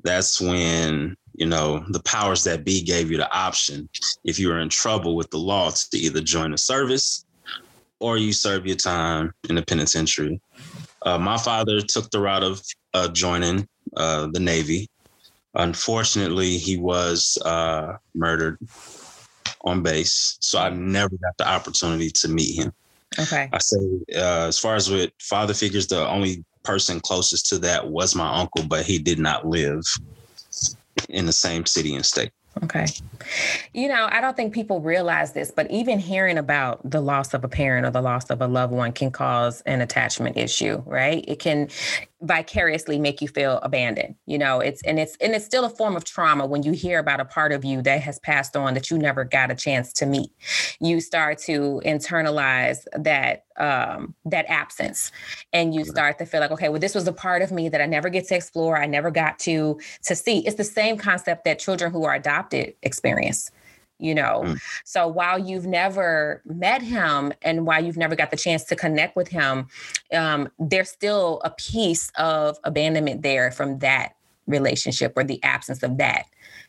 that's 0.05 0.41
when 0.41 1.17
you 1.37 1.47
know, 1.47 1.85
the 1.91 2.03
powers 2.03 2.45
that 2.45 2.65
be 2.65 2.83
gave 2.83 3.11
you 3.11 3.19
the 3.19 3.33
option 3.37 3.89
if 4.25 4.39
you 4.39 4.49
were 4.49 4.61
in 4.61 4.69
trouble 4.69 5.15
with 5.17 5.31
the 5.31 5.39
law 5.39 5.71
to 5.71 5.99
either 5.99 6.21
join 6.21 6.51
the 6.51 6.59
service 6.59 7.25
or 8.01 8.17
you 8.17 8.33
serve 8.33 8.67
your 8.67 8.77
time 8.77 9.33
in 9.49 9.57
the 9.57 9.63
penitentiary. 9.63 10.41
Uh, 11.03 11.19
my 11.19 11.37
father 11.37 11.81
took 11.81 12.11
the 12.11 12.21
route 12.21 12.43
of 12.43 12.63
uh, 12.95 13.09
joining 13.09 13.69
uh, 13.97 14.29
the 14.33 14.41
Navy. 14.41 14.89
Unfortunately, 15.55 16.57
he 16.57 16.77
was 16.79 17.39
uh, 17.45 17.95
murdered 18.15 18.59
on 19.63 19.83
base, 19.83 20.39
so 20.41 20.59
I 20.59 20.71
never 20.71 21.17
got 21.17 21.37
the 21.39 21.49
opportunity 21.49 22.11
to 22.11 22.29
meet 22.29 22.57
him. 22.57 22.73
Okay. 23.19 23.49
I 23.53 23.59
say, 23.59 23.79
uh, 24.15 24.47
as 24.49 24.59
far 24.59 24.75
as 24.75 24.91
with 24.91 25.11
father 25.21 25.55
figures, 25.55 25.87
the 25.87 26.07
only 26.09 26.45
person 26.63 27.01
closest 27.01 27.47
to 27.49 27.59
that 27.59 27.89
was 27.89 28.15
my 28.15 28.41
uncle, 28.41 28.65
but 28.67 28.85
he 28.85 28.99
did 28.99 29.19
not 29.19 29.47
live 29.47 29.83
in 31.09 31.27
the 31.27 31.33
same 31.33 31.67
city 31.67 31.95
and 31.95 32.05
state. 32.05 32.31
Okay. 32.65 32.87
You 33.75 33.89
know, 33.89 34.09
I 34.11 34.21
don't 34.23 34.35
think 34.35 34.55
people 34.55 34.81
realize 34.81 35.33
this, 35.33 35.51
but 35.51 35.71
even 35.71 35.99
hearing 35.99 36.39
about 36.39 36.91
the 36.91 37.01
loss 37.01 37.35
of 37.35 37.45
a 37.45 37.49
parent 37.49 37.85
or 37.85 37.91
the 37.91 38.01
loss 38.01 38.31
of 38.31 38.41
a 38.41 38.47
loved 38.47 38.73
one 38.73 38.93
can 38.93 39.11
cause 39.11 39.61
an 39.63 39.83
attachment 39.83 40.39
issue, 40.39 40.83
right? 40.87 41.23
It 41.29 41.39
can 41.39 41.69
vicariously 42.23 42.99
make 42.99 43.21
you 43.21 43.29
feel 43.29 43.59
abandoned 43.63 44.15
you 44.27 44.39
know? 44.39 44.61
It's 44.61 44.83
and 44.83 44.99
it's 44.99 45.17
and 45.21 45.35
it's 45.35 45.45
still 45.45 45.65
a 45.65 45.71
form 45.71 45.97
of 45.97 46.05
trauma 46.05 46.47
when 46.47 46.63
you 46.63 46.73
hear 46.73 46.99
about 46.99 47.21
a 47.21 47.25
part 47.25 47.53
of 47.53 47.65
you 47.65 47.83
that 47.83 48.01
has 48.01 48.19
passed 48.19 48.57
on 48.57 48.75
that 48.75 48.91
you 48.91 48.99
never 48.99 49.25
got 49.25 49.51
a 49.51 49.55
chance 49.55 49.93
to 49.95 50.07
meet. 50.07 50.31
You 50.81 51.01
start 51.01 51.39
to 51.41 51.81
internalize 51.85 52.85
that 52.97 53.45
um 53.59 54.15
that 54.25 54.45
absence 54.49 55.11
and 55.53 55.75
you 55.75 55.85
start 55.85 56.19
to 56.19 56.27
feel 56.27 56.41
like 56.41 56.51
okay 56.51 56.69
well 56.69 56.81
this 56.81 56.95
was 56.95 57.09
a 57.09 57.13
part 57.13 57.41
of 57.41 57.51
me 57.51 57.71
that 57.71 57.81
i 57.81 57.87
never 57.87 58.11
get 58.11 58.29
to 58.29 58.35
explore 58.35 58.77
i 58.77 58.85
never 58.85 59.11
got 59.11 59.39
to 59.39 59.81
to 60.05 60.15
see. 60.15 60.47
It's 60.47 60.57
the 60.57 60.65
same 60.65 60.99
concept 60.99 61.45
that 61.45 61.59
children 61.59 61.93
who 61.93 62.05
are 62.05 62.15
adopted 62.15 62.75
experience 62.83 63.51
you 63.99 64.15
know 64.15 64.43
mm. 64.45 64.61
so 64.85 65.07
while 65.07 65.39
you've 65.39 65.67
never 65.67 66.43
met 66.45 66.83
him 66.83 67.33
and 67.43 67.67
while 67.67 67.83
you've 67.83 67.97
never 67.97 68.15
got 68.15 68.31
the 68.31 68.37
chance 68.37 68.65
to 68.65 68.77
connect 68.77 69.17
with 69.17 69.29
him 69.29 69.67
um, 70.13 70.49
there's 70.59 70.91
still 70.91 71.41
a 71.45 71.51
piece 71.51 72.11
of 72.17 72.59
abandonment 72.65 73.23
there 73.23 73.51
from 73.51 73.79
that 73.79 74.15
relationship 74.47 75.13
or 75.17 75.25
the 75.25 75.43
absence 75.43 75.83
of 75.83 75.97
that 75.99 76.27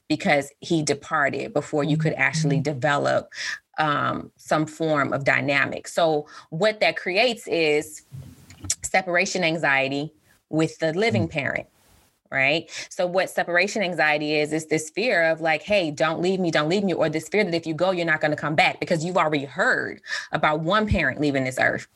because 0.08 0.52
he 0.62 0.82
departed 0.82 1.54
before 1.54 1.84
you 1.84 1.98
could 1.98 2.14
actually 2.14 2.58
mm-hmm. 2.58 2.74
develop 2.74 3.30
um, 3.78 4.32
some 4.38 4.66
form 4.66 5.14
of 5.14 5.24
dynamic 5.24 5.88
so 5.88 6.26
what 6.50 6.80
that 6.80 6.96
creates 6.96 7.48
is 7.48 8.04
separation 8.84 9.44
anxiety 9.44 10.12
with 10.50 10.80
the 10.80 10.94
living 10.94 11.28
mm. 11.28 11.32
parent 11.32 11.68
right? 12.32 12.70
So 12.90 13.06
what 13.08 13.30
separation 13.30 13.82
anxiety 13.82 14.36
is 14.36 14.54
is 14.54 14.68
this 14.68 14.90
fear 14.90 15.24
of 15.30 15.42
like, 15.42 15.64
hey, 15.64 15.92
don't 15.92 16.22
leave 16.22 16.40
me, 16.40 16.52
don't 16.52 16.70
leave 16.70 16.84
me, 16.84 16.94
or 16.94 17.10
this 17.10 17.30
fear 17.30 17.44
that 17.44 17.54
if 17.54 17.66
you 17.66 17.74
go, 17.74 17.92
you're 17.92 18.06
not 18.06 18.22
going 18.22 18.32
to 18.32 18.38
come 18.38 18.56
back 18.56 18.80
because 18.80 19.04
you've 19.04 19.18
already 19.18 19.46
heard 19.46 20.02
about 20.32 20.62
one 20.62 20.88
parent 20.88 21.20
leaving 21.20 21.44
this 21.44 21.60
earth. 21.60 21.88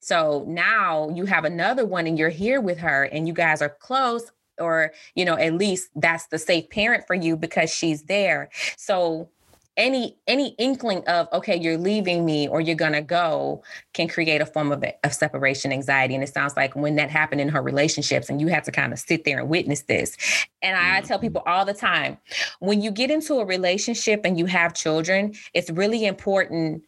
So 0.00 0.44
now 0.48 1.10
you 1.10 1.26
have 1.26 1.44
another 1.44 1.84
one 1.84 2.06
and 2.06 2.18
you're 2.18 2.30
here 2.30 2.60
with 2.60 2.78
her 2.78 3.04
and 3.04 3.28
you 3.28 3.34
guys 3.34 3.60
are 3.60 3.68
close 3.68 4.30
or 4.58 4.92
you 5.14 5.24
know 5.24 5.36
at 5.36 5.54
least 5.54 5.88
that's 5.96 6.26
the 6.26 6.38
safe 6.38 6.68
parent 6.70 7.06
for 7.06 7.14
you 7.14 7.36
because 7.36 7.72
she's 7.72 8.04
there. 8.04 8.48
So 8.76 9.28
any 9.76 10.16
any 10.26 10.48
inkling 10.58 11.02
of 11.06 11.28
okay 11.32 11.56
you're 11.56 11.78
leaving 11.78 12.24
me 12.24 12.48
or 12.48 12.60
you're 12.60 12.76
gonna 12.76 13.00
go 13.00 13.62
can 13.92 14.08
create 14.08 14.40
a 14.40 14.46
form 14.46 14.72
of, 14.72 14.84
of 15.04 15.14
separation 15.14 15.72
anxiety 15.72 16.14
and 16.14 16.24
it 16.24 16.32
sounds 16.32 16.56
like 16.56 16.74
when 16.74 16.96
that 16.96 17.08
happened 17.08 17.40
in 17.40 17.48
her 17.48 17.62
relationships 17.62 18.28
and 18.28 18.40
you 18.40 18.48
had 18.48 18.64
to 18.64 18.72
kind 18.72 18.92
of 18.92 18.98
sit 18.98 19.24
there 19.24 19.38
and 19.38 19.48
witness 19.48 19.82
this 19.82 20.16
and 20.62 20.76
I, 20.76 20.98
I 20.98 21.00
tell 21.00 21.18
mm-hmm. 21.18 21.26
people 21.26 21.42
all 21.46 21.64
the 21.64 21.74
time 21.74 22.18
when 22.58 22.82
you 22.82 22.90
get 22.90 23.10
into 23.10 23.34
a 23.34 23.44
relationship 23.44 24.22
and 24.24 24.38
you 24.38 24.46
have 24.46 24.74
children 24.74 25.34
it's 25.54 25.70
really 25.70 26.04
important 26.04 26.82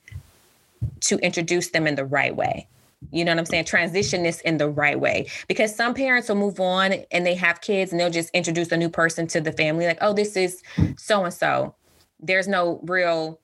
to 1.00 1.18
introduce 1.18 1.70
them 1.70 1.86
in 1.86 1.94
the 1.94 2.04
right 2.04 2.34
way 2.34 2.66
you 3.10 3.24
know 3.24 3.32
what 3.32 3.40
I'm 3.40 3.46
saying? 3.46 3.64
Transition 3.64 4.22
this 4.22 4.40
in 4.42 4.58
the 4.58 4.68
right 4.68 4.98
way. 4.98 5.26
Because 5.48 5.74
some 5.74 5.92
parents 5.92 6.28
will 6.28 6.36
move 6.36 6.60
on 6.60 6.92
and 7.10 7.26
they 7.26 7.34
have 7.34 7.60
kids 7.60 7.90
and 7.90 8.00
they'll 8.00 8.10
just 8.10 8.30
introduce 8.30 8.70
a 8.70 8.76
new 8.76 8.88
person 8.88 9.26
to 9.28 9.40
the 9.40 9.52
family, 9.52 9.86
like, 9.86 9.98
oh, 10.00 10.12
this 10.12 10.36
is 10.36 10.62
so 10.96 11.24
and 11.24 11.34
so 11.34 11.74
there's 12.22 12.48
no 12.48 12.80
real 12.84 13.38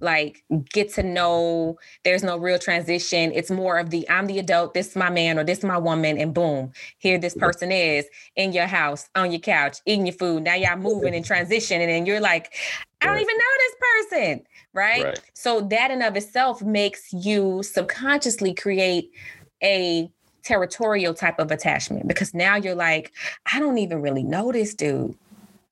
like 0.00 0.44
get 0.70 0.92
to 0.94 1.02
know 1.02 1.78
there's 2.02 2.22
no 2.22 2.36
real 2.36 2.58
transition. 2.58 3.32
It's 3.32 3.50
more 3.50 3.78
of 3.78 3.90
the 3.90 4.08
i'm 4.10 4.26
the 4.26 4.38
adult 4.38 4.74
this 4.74 4.88
is 4.88 4.96
my 4.96 5.08
man 5.08 5.38
or 5.38 5.44
this 5.44 5.58
is 5.58 5.64
my 5.64 5.78
woman 5.78 6.18
and 6.18 6.34
boom 6.34 6.72
here 6.98 7.16
this 7.16 7.34
person 7.34 7.72
is 7.72 8.06
in 8.36 8.52
your 8.52 8.66
house 8.66 9.08
on 9.14 9.30
your 9.30 9.40
couch 9.40 9.78
eating 9.86 10.06
your 10.06 10.14
food. 10.14 10.42
Now 10.42 10.54
y'all 10.54 10.76
moving 10.76 11.14
and 11.14 11.24
transitioning 11.24 11.88
and 11.88 12.06
you're 12.06 12.20
like 12.20 12.54
i 13.00 13.06
don't 13.06 13.20
even 13.20 13.36
know 13.36 13.44
this 13.58 13.74
person 14.12 14.46
right? 14.74 15.04
right. 15.04 15.20
So 15.32 15.60
that 15.62 15.90
in 15.90 16.02
of 16.02 16.16
itself 16.16 16.60
makes 16.60 17.12
you 17.12 17.62
subconsciously 17.62 18.54
create 18.54 19.10
a 19.62 20.10
territorial 20.42 21.14
type 21.14 21.38
of 21.38 21.50
attachment 21.50 22.06
because 22.06 22.34
now 22.34 22.56
you're 22.56 22.74
like 22.74 23.12
i 23.50 23.58
don't 23.58 23.78
even 23.78 24.02
really 24.02 24.22
know 24.22 24.52
this 24.52 24.74
dude 24.74 25.16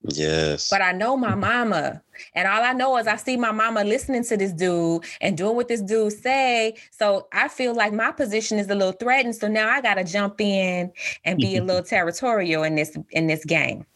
Yes. 0.04 0.68
But 0.68 0.82
I 0.82 0.92
know 0.92 1.16
my 1.16 1.34
mama. 1.34 2.02
And 2.34 2.48
all 2.48 2.62
I 2.62 2.72
know 2.72 2.96
is 2.98 3.06
I 3.06 3.16
see 3.16 3.36
my 3.36 3.52
mama 3.52 3.84
listening 3.84 4.24
to 4.24 4.36
this 4.36 4.52
dude 4.52 5.04
and 5.20 5.36
doing 5.36 5.56
what 5.56 5.68
this 5.68 5.80
dude 5.80 6.12
say. 6.12 6.74
So 6.90 7.28
I 7.32 7.48
feel 7.48 7.74
like 7.74 7.92
my 7.92 8.12
position 8.12 8.58
is 8.58 8.68
a 8.68 8.74
little 8.74 8.92
threatened. 8.92 9.36
So 9.36 9.48
now 9.48 9.68
I 9.68 9.80
gotta 9.80 10.04
jump 10.04 10.40
in 10.40 10.92
and 11.24 11.38
be 11.38 11.56
a 11.56 11.64
little 11.64 11.82
territorial 11.94 12.64
in 12.64 12.74
this 12.74 12.96
in 13.10 13.26
this 13.26 13.44
game. 13.44 13.86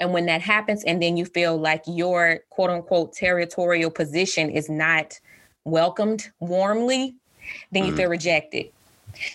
And 0.00 0.12
when 0.12 0.26
that 0.26 0.42
happens, 0.42 0.82
and 0.84 1.02
then 1.02 1.16
you 1.16 1.24
feel 1.24 1.56
like 1.56 1.82
your 1.86 2.40
quote 2.50 2.70
unquote 2.70 3.12
territorial 3.12 3.90
position 3.90 4.50
is 4.50 4.68
not 4.68 5.18
welcomed 5.64 6.30
warmly, 6.40 7.16
then 7.72 7.84
you 7.84 7.92
mm. 7.92 7.96
feel 7.96 8.10
rejected 8.10 8.70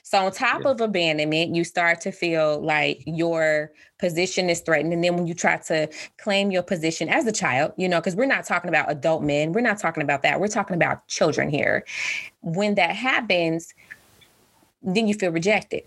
So, 0.04 0.26
on 0.26 0.32
top 0.32 0.64
yeah. 0.64 0.72
of 0.72 0.82
abandonment, 0.82 1.56
you 1.56 1.64
start 1.64 2.02
to 2.02 2.12
feel 2.12 2.60
like 2.62 3.04
your 3.06 3.72
position 4.00 4.50
is 4.50 4.62
threatened. 4.62 4.94
And 4.94 5.04
then 5.04 5.16
when 5.16 5.28
you 5.28 5.34
try 5.34 5.58
to 5.58 5.90
claim 6.18 6.52
your 6.52 6.64
position 6.64 7.10
as 7.10 7.28
a 7.28 7.32
child, 7.32 7.74
you 7.78 7.90
know, 7.90 8.00
because 8.00 8.16
we're 8.16 8.26
not 8.26 8.46
talking 8.46 8.70
about 8.70 8.90
adult 8.90 9.24
men, 9.24 9.52
we're 9.52 9.62
not 9.62 9.78
talking 9.78 10.04
about 10.04 10.24
that. 10.24 10.40
We're 10.40 10.48
talking 10.48 10.76
about 10.76 11.08
children 11.08 11.50
here. 11.50 11.86
When 12.42 12.76
that 12.76 12.96
happens, 12.96 13.74
then 14.82 15.08
you 15.08 15.14
feel 15.14 15.32
rejected 15.32 15.84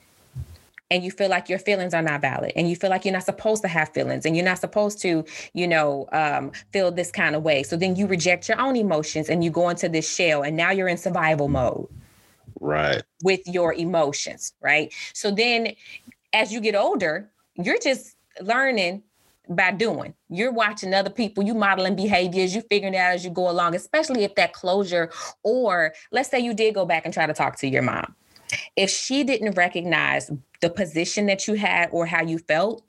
and 0.93 1.03
you 1.03 1.11
feel 1.11 1.31
like 1.31 1.49
your 1.49 1.59
feelings 1.59 1.95
are 1.95 2.03
not 2.03 2.21
valid 2.21 2.53
and 2.55 2.69
you 2.69 2.77
feel 2.77 2.91
like 2.91 3.07
you're 3.07 3.15
not 3.15 3.25
supposed 3.25 3.63
to 3.63 3.69
have 3.69 3.89
feelings 3.95 4.27
and 4.27 4.37
you're 4.37 4.45
not 4.45 4.59
supposed 4.59 5.01
to 5.01 5.25
you 5.55 5.67
know 5.67 6.07
um, 6.13 6.53
feel 6.71 6.91
this 6.93 7.11
kind 7.11 7.35
of 7.35 7.43
way 7.43 7.63
so 7.63 7.77
then 7.77 7.97
you 7.97 8.07
reject 8.07 8.49
your 8.49 8.61
own 8.61 8.77
emotions 8.77 9.31
and 9.31 9.43
you 9.43 9.51
go 9.51 9.71
into 9.71 9.89
this 9.89 10.09
shell 10.15 10.43
and 10.43 10.55
now 10.55 10.71
you're 10.71 10.89
in 10.89 10.99
survival 10.99 11.49
mode 11.49 11.89
right 12.63 13.03
with 13.23 13.41
your 13.47 13.75
emotions 13.75 14.55
right 14.61 14.93
so 15.13 15.31
then 15.31 15.69
as 16.33 16.53
you 16.53 16.61
get 16.61 16.75
older 16.75 17.31
you're 17.57 17.79
just 17.79 18.17
learning 18.41 19.03
by 19.49 19.73
doing. 19.73 20.15
You're 20.29 20.53
watching 20.53 20.95
other 20.95 21.11
people, 21.11 21.45
you 21.45 21.55
modeling 21.55 21.97
behaviors, 21.97 22.55
you 22.55 22.63
figuring 22.63 22.97
out 22.97 23.13
as 23.13 23.25
you 23.25 23.31
go 23.31 23.51
along, 23.51 23.75
especially 23.75 24.25
if 24.25 24.35
that 24.37 24.53
closure, 24.53 25.11
or 25.43 25.93
let's 26.11 26.31
say 26.31 26.41
you 26.41 26.55
did 26.55 26.75
go 26.75 26.87
back 26.87 27.05
and 27.05 27.13
try 27.13 27.27
to 27.27 27.35
talk 27.35 27.57
to 27.59 27.69
your 27.69 27.83
mom. 27.83 28.15
If 28.77 28.91
she 28.91 29.25
didn't 29.25 29.57
recognize 29.57 30.31
the 30.61 30.71
position 30.71 31.27
that 31.27 31.49
you 31.49 31.55
had 31.55 31.89
or 31.91 32.07
how 32.07 32.23
you 32.23 32.39
felt, 32.39 32.83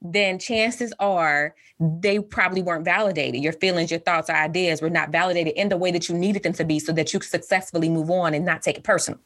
then 0.00 0.38
chances 0.38 0.92
are 0.98 1.54
they 1.80 2.18
probably 2.18 2.62
weren't 2.62 2.84
validated. 2.84 3.42
Your 3.42 3.52
feelings, 3.52 3.90
your 3.90 4.00
thoughts, 4.00 4.30
or 4.30 4.34
ideas 4.34 4.82
were 4.82 4.90
not 4.90 5.10
validated 5.10 5.54
in 5.54 5.68
the 5.68 5.76
way 5.76 5.90
that 5.90 6.08
you 6.08 6.14
needed 6.16 6.42
them 6.42 6.52
to 6.54 6.64
be 6.64 6.78
so 6.78 6.92
that 6.92 7.12
you 7.12 7.20
could 7.20 7.28
successfully 7.28 7.88
move 7.88 8.10
on 8.10 8.34
and 8.34 8.44
not 8.44 8.62
take 8.62 8.76
it 8.76 8.84
personal. 8.84 9.20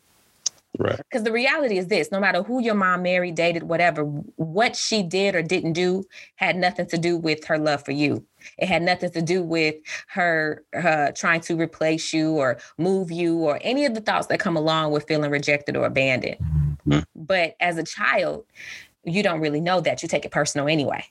Right. 0.78 0.96
Because 0.96 1.22
the 1.22 1.32
reality 1.32 1.76
is 1.76 1.88
this 1.88 2.10
no 2.10 2.18
matter 2.18 2.42
who 2.42 2.62
your 2.62 2.74
mom 2.74 3.02
married, 3.02 3.34
dated, 3.34 3.64
whatever, 3.64 4.04
what 4.04 4.74
she 4.74 5.02
did 5.02 5.34
or 5.34 5.42
didn't 5.42 5.74
do 5.74 6.04
had 6.36 6.56
nothing 6.56 6.86
to 6.86 6.98
do 6.98 7.18
with 7.18 7.44
her 7.44 7.58
love 7.58 7.84
for 7.84 7.92
you. 7.92 8.24
It 8.56 8.66
had 8.66 8.82
nothing 8.82 9.10
to 9.10 9.20
do 9.20 9.42
with 9.42 9.76
her, 10.08 10.64
her 10.72 11.12
trying 11.12 11.42
to 11.42 11.56
replace 11.56 12.14
you 12.14 12.32
or 12.32 12.58
move 12.78 13.10
you 13.10 13.36
or 13.36 13.58
any 13.62 13.84
of 13.84 13.94
the 13.94 14.00
thoughts 14.00 14.28
that 14.28 14.40
come 14.40 14.56
along 14.56 14.92
with 14.92 15.06
feeling 15.06 15.30
rejected 15.30 15.76
or 15.76 15.84
abandoned. 15.84 16.38
Mm-hmm. 16.86 17.00
But 17.14 17.54
as 17.60 17.76
a 17.76 17.84
child, 17.84 18.46
you 19.04 19.22
don't 19.22 19.40
really 19.40 19.60
know 19.60 19.80
that. 19.80 20.02
You 20.02 20.08
take 20.08 20.24
it 20.24 20.30
personal 20.30 20.68
anyway. 20.68 21.04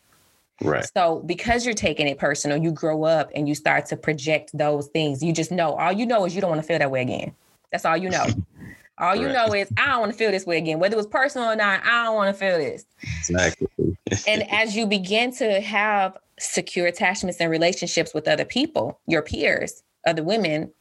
Right. 0.61 0.87
So 0.95 1.23
because 1.25 1.65
you're 1.65 1.73
taking 1.73 2.07
it 2.07 2.17
personal, 2.17 2.57
you 2.57 2.71
grow 2.71 3.03
up 3.03 3.31
and 3.35 3.47
you 3.47 3.55
start 3.55 3.87
to 3.87 3.97
project 3.97 4.51
those 4.53 4.87
things. 4.87 5.23
You 5.23 5.33
just 5.33 5.51
know 5.51 5.73
all 5.73 5.91
you 5.91 6.05
know 6.05 6.25
is 6.25 6.35
you 6.35 6.41
don't 6.41 6.49
want 6.49 6.61
to 6.61 6.67
feel 6.67 6.79
that 6.79 6.91
way 6.91 7.01
again. 7.01 7.33
That's 7.71 7.85
all 7.85 7.97
you 7.97 8.09
know. 8.09 8.27
All 8.97 9.15
you 9.15 9.27
right. 9.27 9.47
know 9.47 9.53
is 9.55 9.67
I 9.77 9.87
don't 9.87 10.01
want 10.01 10.11
to 10.11 10.17
feel 10.17 10.29
this 10.29 10.45
way 10.45 10.59
again, 10.59 10.77
whether 10.77 10.93
it 10.93 10.97
was 10.97 11.07
personal 11.07 11.49
or 11.49 11.55
not. 11.55 11.81
I 11.83 12.05
don't 12.05 12.13
want 12.13 12.35
to 12.35 12.39
feel 12.39 12.59
this. 12.59 12.85
Exactly. 13.01 13.67
and 14.27 14.47
as 14.51 14.75
you 14.75 14.85
begin 14.85 15.33
to 15.37 15.59
have 15.59 16.15
secure 16.37 16.85
attachments 16.85 17.39
and 17.41 17.49
relationships 17.49 18.13
with 18.13 18.27
other 18.27 18.45
people, 18.45 18.99
your 19.07 19.23
peers, 19.23 19.81
other 20.05 20.23
women, 20.23 20.71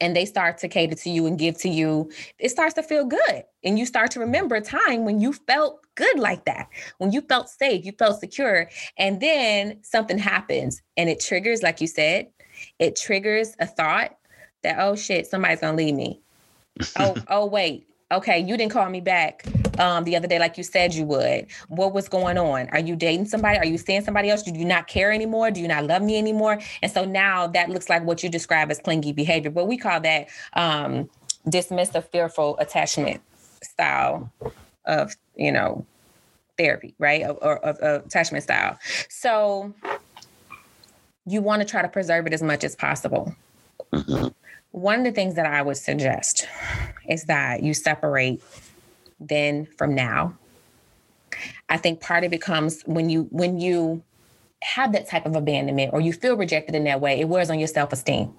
and 0.00 0.14
they 0.14 0.26
start 0.26 0.58
to 0.58 0.68
cater 0.68 0.94
to 0.94 1.10
you 1.10 1.26
and 1.26 1.36
give 1.36 1.58
to 1.58 1.68
you, 1.68 2.08
it 2.38 2.50
starts 2.50 2.74
to 2.74 2.84
feel 2.84 3.04
good. 3.04 3.44
And 3.64 3.80
you 3.80 3.86
start 3.86 4.12
to 4.12 4.20
remember 4.20 4.54
a 4.54 4.60
time 4.60 5.04
when 5.04 5.20
you 5.20 5.32
felt 5.32 5.83
good 5.94 6.18
like 6.18 6.44
that, 6.44 6.68
when 6.98 7.12
you 7.12 7.20
felt 7.22 7.48
safe, 7.48 7.84
you 7.84 7.92
felt 7.92 8.20
secure. 8.20 8.68
And 8.98 9.20
then 9.20 9.78
something 9.82 10.18
happens 10.18 10.82
and 10.96 11.08
it 11.08 11.20
triggers, 11.20 11.62
like 11.62 11.80
you 11.80 11.86
said, 11.86 12.28
it 12.78 12.96
triggers 12.96 13.54
a 13.58 13.66
thought 13.66 14.16
that, 14.62 14.76
oh 14.78 14.96
shit, 14.96 15.26
somebody's 15.26 15.60
gonna 15.60 15.76
leave 15.76 15.94
me. 15.94 16.20
oh, 16.98 17.16
oh, 17.28 17.46
wait, 17.46 17.86
okay, 18.12 18.38
you 18.38 18.56
didn't 18.56 18.72
call 18.72 18.88
me 18.88 19.00
back 19.00 19.44
um, 19.78 20.04
the 20.04 20.16
other 20.16 20.28
day 20.28 20.38
like 20.38 20.56
you 20.56 20.64
said 20.64 20.94
you 20.94 21.04
would. 21.04 21.46
What 21.68 21.92
was 21.92 22.08
going 22.08 22.38
on? 22.38 22.68
Are 22.70 22.80
you 22.80 22.96
dating 22.96 23.26
somebody? 23.26 23.58
Are 23.58 23.64
you 23.64 23.78
seeing 23.78 24.02
somebody 24.02 24.30
else? 24.30 24.42
Do 24.42 24.52
you 24.52 24.64
not 24.64 24.86
care 24.86 25.12
anymore? 25.12 25.50
Do 25.50 25.60
you 25.60 25.68
not 25.68 25.84
love 25.84 26.02
me 26.02 26.16
anymore? 26.18 26.60
And 26.82 26.90
so 26.90 27.04
now 27.04 27.46
that 27.48 27.70
looks 27.70 27.88
like 27.88 28.04
what 28.04 28.22
you 28.22 28.28
describe 28.28 28.70
as 28.70 28.78
clingy 28.78 29.12
behavior, 29.12 29.50
but 29.50 29.66
we 29.66 29.76
call 29.76 30.00
that 30.00 30.28
um, 30.54 31.08
dismissive, 31.46 32.08
fearful 32.10 32.56
attachment 32.58 33.20
style 33.62 34.30
of, 34.86 35.14
you 35.36 35.52
know, 35.52 35.84
therapy, 36.58 36.94
right? 36.98 37.24
Or, 37.26 37.58
of, 37.58 38.04
attachment 38.06 38.44
style. 38.44 38.78
So 39.08 39.74
you 41.26 41.40
want 41.40 41.62
to 41.62 41.68
try 41.68 41.82
to 41.82 41.88
preserve 41.88 42.26
it 42.26 42.32
as 42.32 42.42
much 42.42 42.64
as 42.64 42.76
possible. 42.76 43.34
Mm-hmm. 43.92 44.28
One 44.72 44.98
of 45.00 45.04
the 45.04 45.12
things 45.12 45.34
that 45.36 45.46
I 45.46 45.62
would 45.62 45.76
suggest 45.76 46.48
is 47.08 47.24
that 47.24 47.62
you 47.62 47.74
separate 47.74 48.42
then 49.20 49.66
from 49.78 49.94
now. 49.94 50.36
I 51.68 51.76
think 51.76 52.00
part 52.00 52.24
of 52.24 52.32
it 52.32 52.40
comes 52.40 52.82
when 52.82 53.08
you 53.08 53.28
when 53.30 53.60
you 53.60 54.02
have 54.62 54.92
that 54.92 55.08
type 55.08 55.26
of 55.26 55.36
abandonment 55.36 55.92
or 55.92 56.00
you 56.00 56.12
feel 56.12 56.36
rejected 56.36 56.74
in 56.74 56.84
that 56.84 57.00
way, 57.00 57.20
it 57.20 57.28
wears 57.28 57.50
on 57.50 57.58
your 57.58 57.68
self-esteem. 57.68 58.32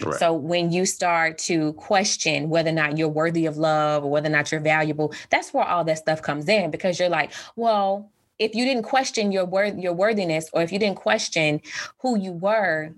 Right. 0.00 0.18
So 0.18 0.32
when 0.32 0.72
you 0.72 0.86
start 0.86 1.38
to 1.38 1.72
question 1.74 2.48
whether 2.48 2.70
or 2.70 2.74
not 2.74 2.98
you're 2.98 3.08
worthy 3.08 3.46
of 3.46 3.56
love 3.56 4.04
or 4.04 4.10
whether 4.10 4.28
or 4.28 4.32
not 4.32 4.50
you're 4.50 4.60
valuable, 4.60 5.12
that's 5.30 5.52
where 5.52 5.64
all 5.64 5.84
that 5.84 5.98
stuff 5.98 6.22
comes 6.22 6.48
in 6.48 6.70
because 6.70 6.98
you're 6.98 7.08
like, 7.08 7.32
well, 7.56 8.10
if 8.38 8.54
you 8.54 8.64
didn't 8.64 8.82
question 8.82 9.30
your 9.32 9.44
worth 9.44 9.78
your 9.78 9.92
worthiness 9.92 10.48
or 10.52 10.62
if 10.62 10.72
you 10.72 10.78
didn't 10.78 10.96
question 10.96 11.60
who 11.98 12.18
you 12.18 12.32
were, 12.32 12.92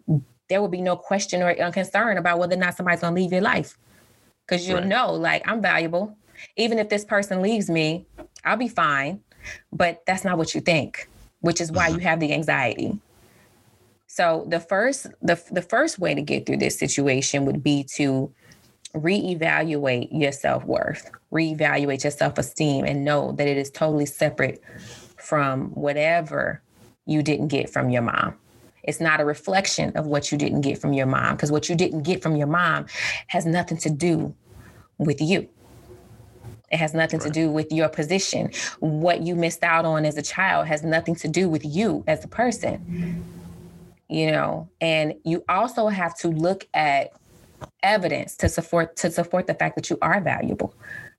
there 0.48 0.62
would 0.62 0.70
be 0.70 0.82
no 0.82 0.96
question 0.96 1.42
or 1.42 1.54
concern 1.72 2.18
about 2.18 2.38
whether 2.38 2.54
or 2.54 2.58
not 2.58 2.76
somebody's 2.76 3.00
gonna 3.00 3.16
leave 3.16 3.32
your 3.32 3.40
life. 3.40 3.76
Cause 4.46 4.68
you'll 4.68 4.78
right. 4.78 4.86
know, 4.86 5.12
like, 5.12 5.42
I'm 5.48 5.62
valuable. 5.62 6.16
Even 6.56 6.78
if 6.78 6.90
this 6.90 7.04
person 7.04 7.40
leaves 7.40 7.70
me, 7.70 8.06
I'll 8.44 8.56
be 8.56 8.68
fine. 8.68 9.20
But 9.72 10.02
that's 10.06 10.24
not 10.24 10.38
what 10.38 10.54
you 10.54 10.60
think, 10.60 11.08
which 11.40 11.60
is 11.60 11.72
why 11.72 11.88
mm-hmm. 11.88 12.00
you 12.00 12.00
have 12.00 12.20
the 12.20 12.32
anxiety. 12.32 12.98
So 14.14 14.44
the 14.46 14.60
first 14.60 15.08
the, 15.22 15.42
the 15.50 15.60
first 15.60 15.98
way 15.98 16.14
to 16.14 16.22
get 16.22 16.46
through 16.46 16.58
this 16.58 16.78
situation 16.78 17.46
would 17.46 17.64
be 17.64 17.82
to 17.96 18.32
reevaluate 18.94 20.08
your 20.12 20.30
self-worth, 20.30 21.10
reevaluate 21.32 22.04
your 22.04 22.12
self-esteem 22.12 22.84
and 22.84 23.04
know 23.04 23.32
that 23.32 23.48
it 23.48 23.56
is 23.56 23.72
totally 23.72 24.06
separate 24.06 24.62
from 25.18 25.70
whatever 25.70 26.62
you 27.06 27.24
didn't 27.24 27.48
get 27.48 27.68
from 27.68 27.90
your 27.90 28.02
mom. 28.02 28.36
It's 28.84 29.00
not 29.00 29.18
a 29.18 29.24
reflection 29.24 29.90
of 29.96 30.06
what 30.06 30.30
you 30.30 30.38
didn't 30.38 30.60
get 30.60 30.80
from 30.80 30.92
your 30.92 31.06
mom 31.06 31.34
because 31.34 31.50
what 31.50 31.68
you 31.68 31.74
didn't 31.74 32.04
get 32.04 32.22
from 32.22 32.36
your 32.36 32.46
mom 32.46 32.86
has 33.26 33.44
nothing 33.44 33.78
to 33.78 33.90
do 33.90 34.32
with 34.96 35.20
you. 35.20 35.48
It 36.70 36.76
has 36.76 36.94
nothing 36.94 37.18
right. 37.18 37.26
to 37.26 37.32
do 37.32 37.50
with 37.50 37.72
your 37.72 37.88
position. 37.88 38.52
What 38.78 39.22
you 39.22 39.34
missed 39.34 39.64
out 39.64 39.84
on 39.84 40.04
as 40.04 40.16
a 40.16 40.22
child 40.22 40.68
has 40.68 40.84
nothing 40.84 41.16
to 41.16 41.26
do 41.26 41.48
with 41.48 41.64
you 41.64 42.04
as 42.06 42.24
a 42.24 42.28
person. 42.28 43.24
You 44.08 44.30
know, 44.30 44.68
and 44.80 45.14
you 45.24 45.44
also 45.48 45.88
have 45.88 46.16
to 46.18 46.28
look 46.28 46.68
at 46.74 47.10
evidence 47.82 48.36
to 48.36 48.48
support 48.48 48.96
to 48.96 49.10
support 49.10 49.46
the 49.46 49.54
fact 49.54 49.76
that 49.76 49.90
you 49.90 49.98
are 50.02 50.20
valuable. 50.20 50.74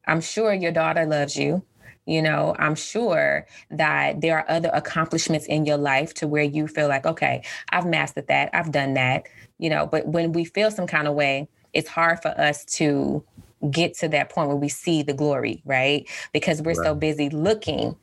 I'm 0.08 0.22
sure 0.22 0.54
your 0.54 0.72
daughter 0.72 1.06
loves 1.06 1.36
you. 1.36 1.64
You 2.06 2.22
know, 2.22 2.56
I'm 2.60 2.76
sure 2.76 3.48
that 3.72 4.22
there 4.22 4.38
are 4.38 4.46
other 4.48 4.70
accomplishments 4.74 5.48
in 5.48 5.66
your 5.66 5.78
life 5.78 6.14
to 6.16 6.28
where 6.28 6.44
you 6.44 6.68
feel 6.68 6.88
like, 6.88 7.06
okay, 7.06 7.44
I've 7.72 7.88
mastered 7.88 8.28
that, 8.28 8.52
I've 8.54 8.72
done 8.72 8.94
that, 8.94 9.24
you 9.58 9.72
know, 9.72 9.88
but 9.88 10.08
when 10.08 10.32
we 10.32 10.46
feel 10.46 10.70
some 10.70 10.86
kind 10.86 11.08
of 11.08 11.16
way, 11.16 11.48
it's 11.74 11.90
hard 11.90 12.22
for 12.22 12.30
us 12.40 12.64
to 12.66 13.24
get 13.72 13.96
to 13.96 14.08
that 14.10 14.30
point 14.30 14.50
where 14.50 14.58
we 14.58 14.70
see 14.70 15.02
the 15.02 15.14
glory, 15.14 15.64
right? 15.66 16.08
Because 16.32 16.62
we're 16.62 16.76
right. 16.76 16.86
so 16.86 16.94
busy 16.94 17.30
looking 17.30 17.96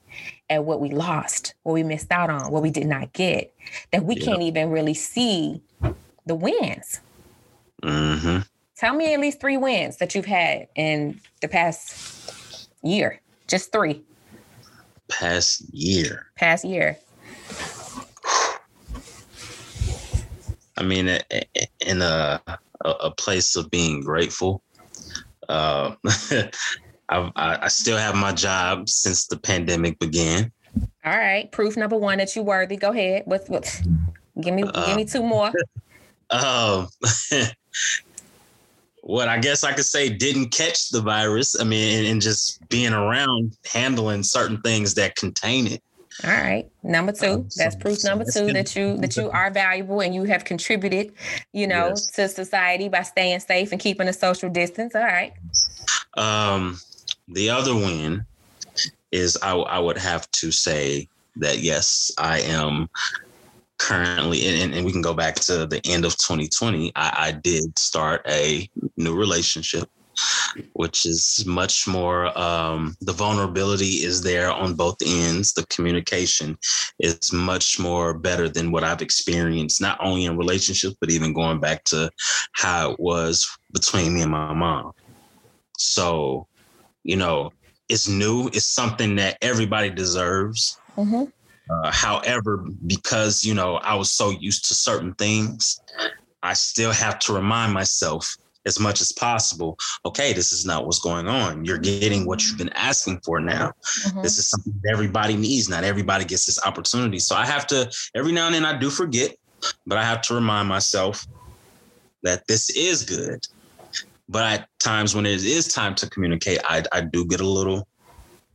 at 0.52 0.64
what 0.64 0.80
we 0.80 0.90
lost, 0.90 1.54
what 1.62 1.72
we 1.72 1.82
missed 1.82 2.12
out 2.12 2.30
on, 2.30 2.50
what 2.52 2.62
we 2.62 2.70
did 2.70 2.86
not 2.86 3.12
get, 3.12 3.52
that 3.90 4.04
we 4.04 4.14
can't 4.14 4.42
even 4.42 4.70
really 4.70 4.94
see 4.94 5.62
the 6.26 6.34
wins. 6.34 7.00
Mm-hmm. 7.82 8.40
Tell 8.76 8.94
me 8.94 9.14
at 9.14 9.20
least 9.20 9.40
three 9.40 9.56
wins 9.56 9.96
that 9.98 10.14
you've 10.14 10.26
had 10.26 10.68
in 10.74 11.20
the 11.40 11.48
past 11.48 12.68
year. 12.82 13.20
Just 13.48 13.72
three. 13.72 14.02
Past 15.08 15.62
year. 15.72 16.26
Past 16.36 16.64
year. 16.64 16.98
I 20.76 20.82
mean, 20.82 21.18
in 21.80 22.02
a 22.02 22.40
a 22.84 23.10
place 23.10 23.56
of 23.56 23.70
being 23.70 24.00
grateful. 24.00 24.62
Uh, 25.48 25.94
I, 27.37 27.59
I 27.62 27.68
still 27.68 27.98
have 27.98 28.14
my 28.14 28.33
job 28.33 28.88
since 28.88 29.27
the 29.27 29.37
pandemic 29.37 29.98
began. 29.98 30.51
All 31.05 31.16
right, 31.16 31.51
proof 31.53 31.77
number 31.77 31.96
one 31.96 32.18
that 32.18 32.35
you're 32.35 32.44
worthy. 32.44 32.77
Go 32.77 32.90
ahead. 32.90 33.25
What? 33.27 33.46
Give 34.40 34.55
me 34.55 34.62
uh, 34.62 34.87
give 34.87 34.96
me 34.96 35.05
two 35.05 35.22
more. 35.22 35.53
Um, 36.31 36.88
what 39.03 39.29
I 39.29 39.38
guess 39.38 39.64
I 39.64 39.75
could 39.75 39.85
say 39.85 40.09
didn't 40.09 40.48
catch 40.48 40.88
the 40.88 41.03
virus. 41.03 41.61
I 41.61 41.64
mean, 41.64 41.98
and, 41.98 42.07
and, 42.07 42.22
just 42.22 42.66
being 42.70 42.94
around 42.94 43.55
handling 43.70 44.22
certain 44.22 44.59
things 44.62 44.94
that 44.94 45.14
contain 45.16 45.66
it. 45.66 45.83
All 46.25 46.31
right. 46.31 46.66
Number 46.83 47.12
two. 47.12 47.27
Um, 47.27 47.51
so, 47.51 47.62
that's 47.62 47.77
proof 47.77 48.03
number 48.05 48.25
so 48.25 48.46
two 48.46 48.53
that 48.55 48.75
you 48.75 48.96
that 48.98 49.14
you 49.16 49.31
are 49.31 49.51
valuable 49.51 50.01
and 50.01 50.14
you 50.14 50.25
have 50.25 50.44
contributed, 50.44 51.12
you 51.53 51.66
know, 51.66 51.88
yes. 51.88 52.07
to 52.12 52.29
society 52.29 52.88
by 52.88 53.03
staying 53.03 53.40
safe 53.40 53.72
and 53.72 53.81
keeping 53.81 54.09
a 54.09 54.12
social 54.12 54.48
distance. 54.48 54.94
All 54.94 55.03
right. 55.03 55.35
Um 56.16 56.79
the 57.28 57.50
other 57.50 57.74
win 57.74 58.24
is 59.11 59.38
I, 59.42 59.54
I 59.54 59.78
would 59.78 59.98
have 59.98 60.30
to 60.32 60.50
say 60.50 61.08
that 61.37 61.58
yes, 61.58 62.11
I 62.18 62.40
am 62.40 62.88
currently, 63.78 64.46
and, 64.46 64.74
and 64.74 64.85
we 64.85 64.92
can 64.92 65.02
go 65.02 65.14
back 65.14 65.37
to 65.37 65.66
the 65.66 65.80
end 65.85 66.04
of 66.04 66.12
2020. 66.12 66.92
I, 66.94 67.28
I 67.28 67.32
did 67.32 67.78
start 67.78 68.22
a 68.28 68.68
new 68.96 69.14
relationship 69.14 69.88
which 70.74 71.06
is 71.06 71.44
much 71.46 71.87
more 71.87 72.37
um, 72.38 72.94
the 73.00 73.12
vulnerability 73.12 74.04
is 74.04 74.22
there 74.22 74.50
on 74.52 74.74
both 74.74 74.96
ends 75.04 75.52
the 75.52 75.64
communication 75.66 76.56
is 76.98 77.32
much 77.32 77.78
more 77.78 78.12
better 78.12 78.48
than 78.48 78.70
what 78.70 78.85
i've 78.85 79.00
experienced 79.00 79.80
not 79.80 79.98
only 80.02 80.26
in 80.26 80.37
relationships 80.37 80.94
but 81.00 81.11
even 81.11 81.32
going 81.32 81.58
back 81.58 81.82
to 81.85 82.11
how 82.52 82.90
it 82.90 83.00
was 83.00 83.48
between 83.72 84.14
me 84.14 84.22
and 84.22 84.30
my 84.30 84.52
mom 84.52 84.92
so 85.78 86.46
you 87.04 87.16
know 87.16 87.52
it's 87.88 88.08
new 88.08 88.48
it's 88.48 88.66
something 88.66 89.16
that 89.16 89.38
everybody 89.42 89.90
deserves. 89.90 90.78
Mm-hmm. 90.96 91.24
uh, 91.70 91.90
however 91.90 92.66
because 92.86 93.44
you 93.44 93.54
know 93.54 93.76
i 93.76 93.94
was 93.94 94.10
so 94.10 94.28
used 94.28 94.68
to 94.68 94.74
certain 94.74 95.14
things 95.14 95.80
i 96.42 96.52
still 96.52 96.92
have 96.92 97.18
to 97.20 97.32
remind 97.32 97.72
myself 97.72 98.36
as 98.66 98.78
much 98.78 99.00
as 99.00 99.10
possible 99.10 99.78
okay 100.04 100.34
this 100.34 100.52
is 100.52 100.66
not 100.66 100.84
what's 100.84 101.00
going 101.00 101.28
on. 101.28 101.64
You're 101.64 101.78
getting 101.78 102.26
what 102.26 102.44
you've 102.44 102.58
been 102.58 102.72
asking 102.74 103.20
for 103.24 103.40
now. 103.40 103.72
Mm-hmm. 103.82 104.22
this 104.22 104.36
is 104.36 104.50
something 104.50 104.74
everybody 104.90 105.34
needs. 105.34 105.68
Not 105.68 105.82
everybody 105.82 106.26
gets 106.26 106.44
this 106.44 106.64
opportunity. 106.64 107.18
So 107.18 107.36
i 107.36 107.46
have 107.46 107.66
to 107.68 107.90
every 108.14 108.32
now 108.32 108.46
and 108.46 108.54
then 108.54 108.66
i 108.66 108.78
do 108.78 108.90
forget 108.90 109.34
but 109.86 109.96
i 109.96 110.04
have 110.04 110.20
to 110.22 110.34
remind 110.34 110.68
myself 110.68 111.26
that 112.22 112.46
this 112.46 112.70
is 112.70 113.02
good 113.02 113.46
but 114.32 114.44
at 114.44 114.68
times 114.80 115.14
when 115.14 115.26
it 115.26 115.44
is 115.44 115.68
time 115.68 115.94
to 115.94 116.10
communicate 116.10 116.58
i, 116.64 116.82
I 116.92 117.02
do 117.02 117.24
get 117.24 117.40
a 117.40 117.46
little 117.46 117.86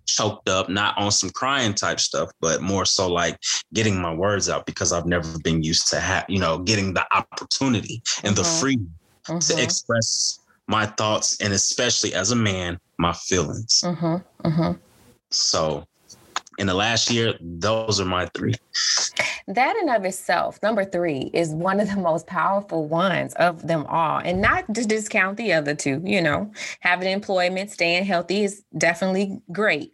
choked 0.08 0.50
up, 0.50 0.70
not 0.70 0.98
on 0.98 1.12
some 1.12 1.30
crying 1.30 1.74
type 1.74 2.00
stuff, 2.00 2.32
but 2.42 2.62
more 2.62 2.86
so 2.86 3.12
like 3.12 3.38
getting 3.74 4.02
my 4.02 4.14
words 4.14 4.50
out 4.50 4.66
because 4.66 4.92
I've 4.92 5.06
never 5.06 5.28
been 5.40 5.62
used 5.62 5.90
to 5.90 6.00
have, 6.00 6.26
you 6.28 6.40
know, 6.40 6.60
getting 6.60 6.94
the 6.94 7.06
opportunity 7.16 8.02
and 8.24 8.34
mm-hmm. 8.34 8.36
the 8.36 8.44
freedom 8.44 8.90
mm-hmm. 9.26 9.40
to 9.40 9.62
express 9.62 10.40
my 10.68 10.86
thoughts 10.86 11.40
and 11.42 11.54
especially 11.54 12.14
as 12.14 12.32
a 12.32 12.36
man, 12.36 12.80
my 12.98 13.14
feelings. 13.14 13.82
Mm-hmm. 13.86 14.48
mm-hmm. 14.48 14.72
So 15.30 15.86
in 16.58 16.68
the 16.68 16.74
last 16.74 17.12
year, 17.12 17.36
those 17.40 18.00
are 18.00 18.06
my 18.06 18.26
three. 18.34 18.56
That 19.48 19.76
in 19.78 19.90
of 19.90 20.04
itself, 20.06 20.60
number 20.62 20.84
three, 20.84 21.30
is 21.34 21.52
one 21.54 21.80
of 21.80 21.88
the 21.88 21.98
most 21.98 22.28
powerful 22.28 22.88
ones 22.88 23.34
of 23.36 23.68
them 23.68 23.86
all. 23.88 24.20
And 24.20 24.42
not 24.42 24.74
to 24.74 24.86
discount 24.86 25.38
the 25.38 25.54
other 25.54 25.76
two, 25.76 26.02
you 26.04 26.22
know, 26.22 26.52
having 26.82 27.10
employment, 27.10 27.72
staying 27.72 28.06
healthy 28.06 28.44
is 28.44 28.64
definitely 28.78 29.40
great. 29.52 29.94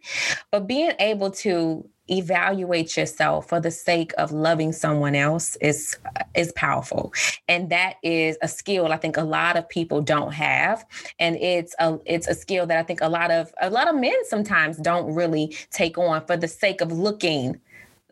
But 0.50 0.66
being 0.66 0.92
able 0.98 1.30
to 1.30 1.88
evaluate 2.10 2.96
yourself 2.96 3.48
for 3.48 3.60
the 3.60 3.70
sake 3.70 4.12
of 4.18 4.30
loving 4.30 4.72
someone 4.72 5.14
else 5.14 5.56
is 5.56 5.96
is 6.34 6.52
powerful 6.52 7.12
and 7.48 7.70
that 7.70 7.94
is 8.02 8.36
a 8.42 8.48
skill 8.48 8.92
i 8.92 8.96
think 8.96 9.16
a 9.16 9.22
lot 9.22 9.56
of 9.56 9.66
people 9.68 10.02
don't 10.02 10.32
have 10.32 10.84
and 11.18 11.36
it's 11.36 11.74
a 11.78 11.98
it's 12.04 12.28
a 12.28 12.34
skill 12.34 12.66
that 12.66 12.78
i 12.78 12.82
think 12.82 13.00
a 13.00 13.08
lot 13.08 13.30
of 13.30 13.52
a 13.60 13.70
lot 13.70 13.88
of 13.88 13.94
men 13.96 14.14
sometimes 14.26 14.76
don't 14.76 15.14
really 15.14 15.56
take 15.70 15.96
on 15.96 16.24
for 16.26 16.36
the 16.36 16.48
sake 16.48 16.80
of 16.80 16.92
looking 16.92 17.58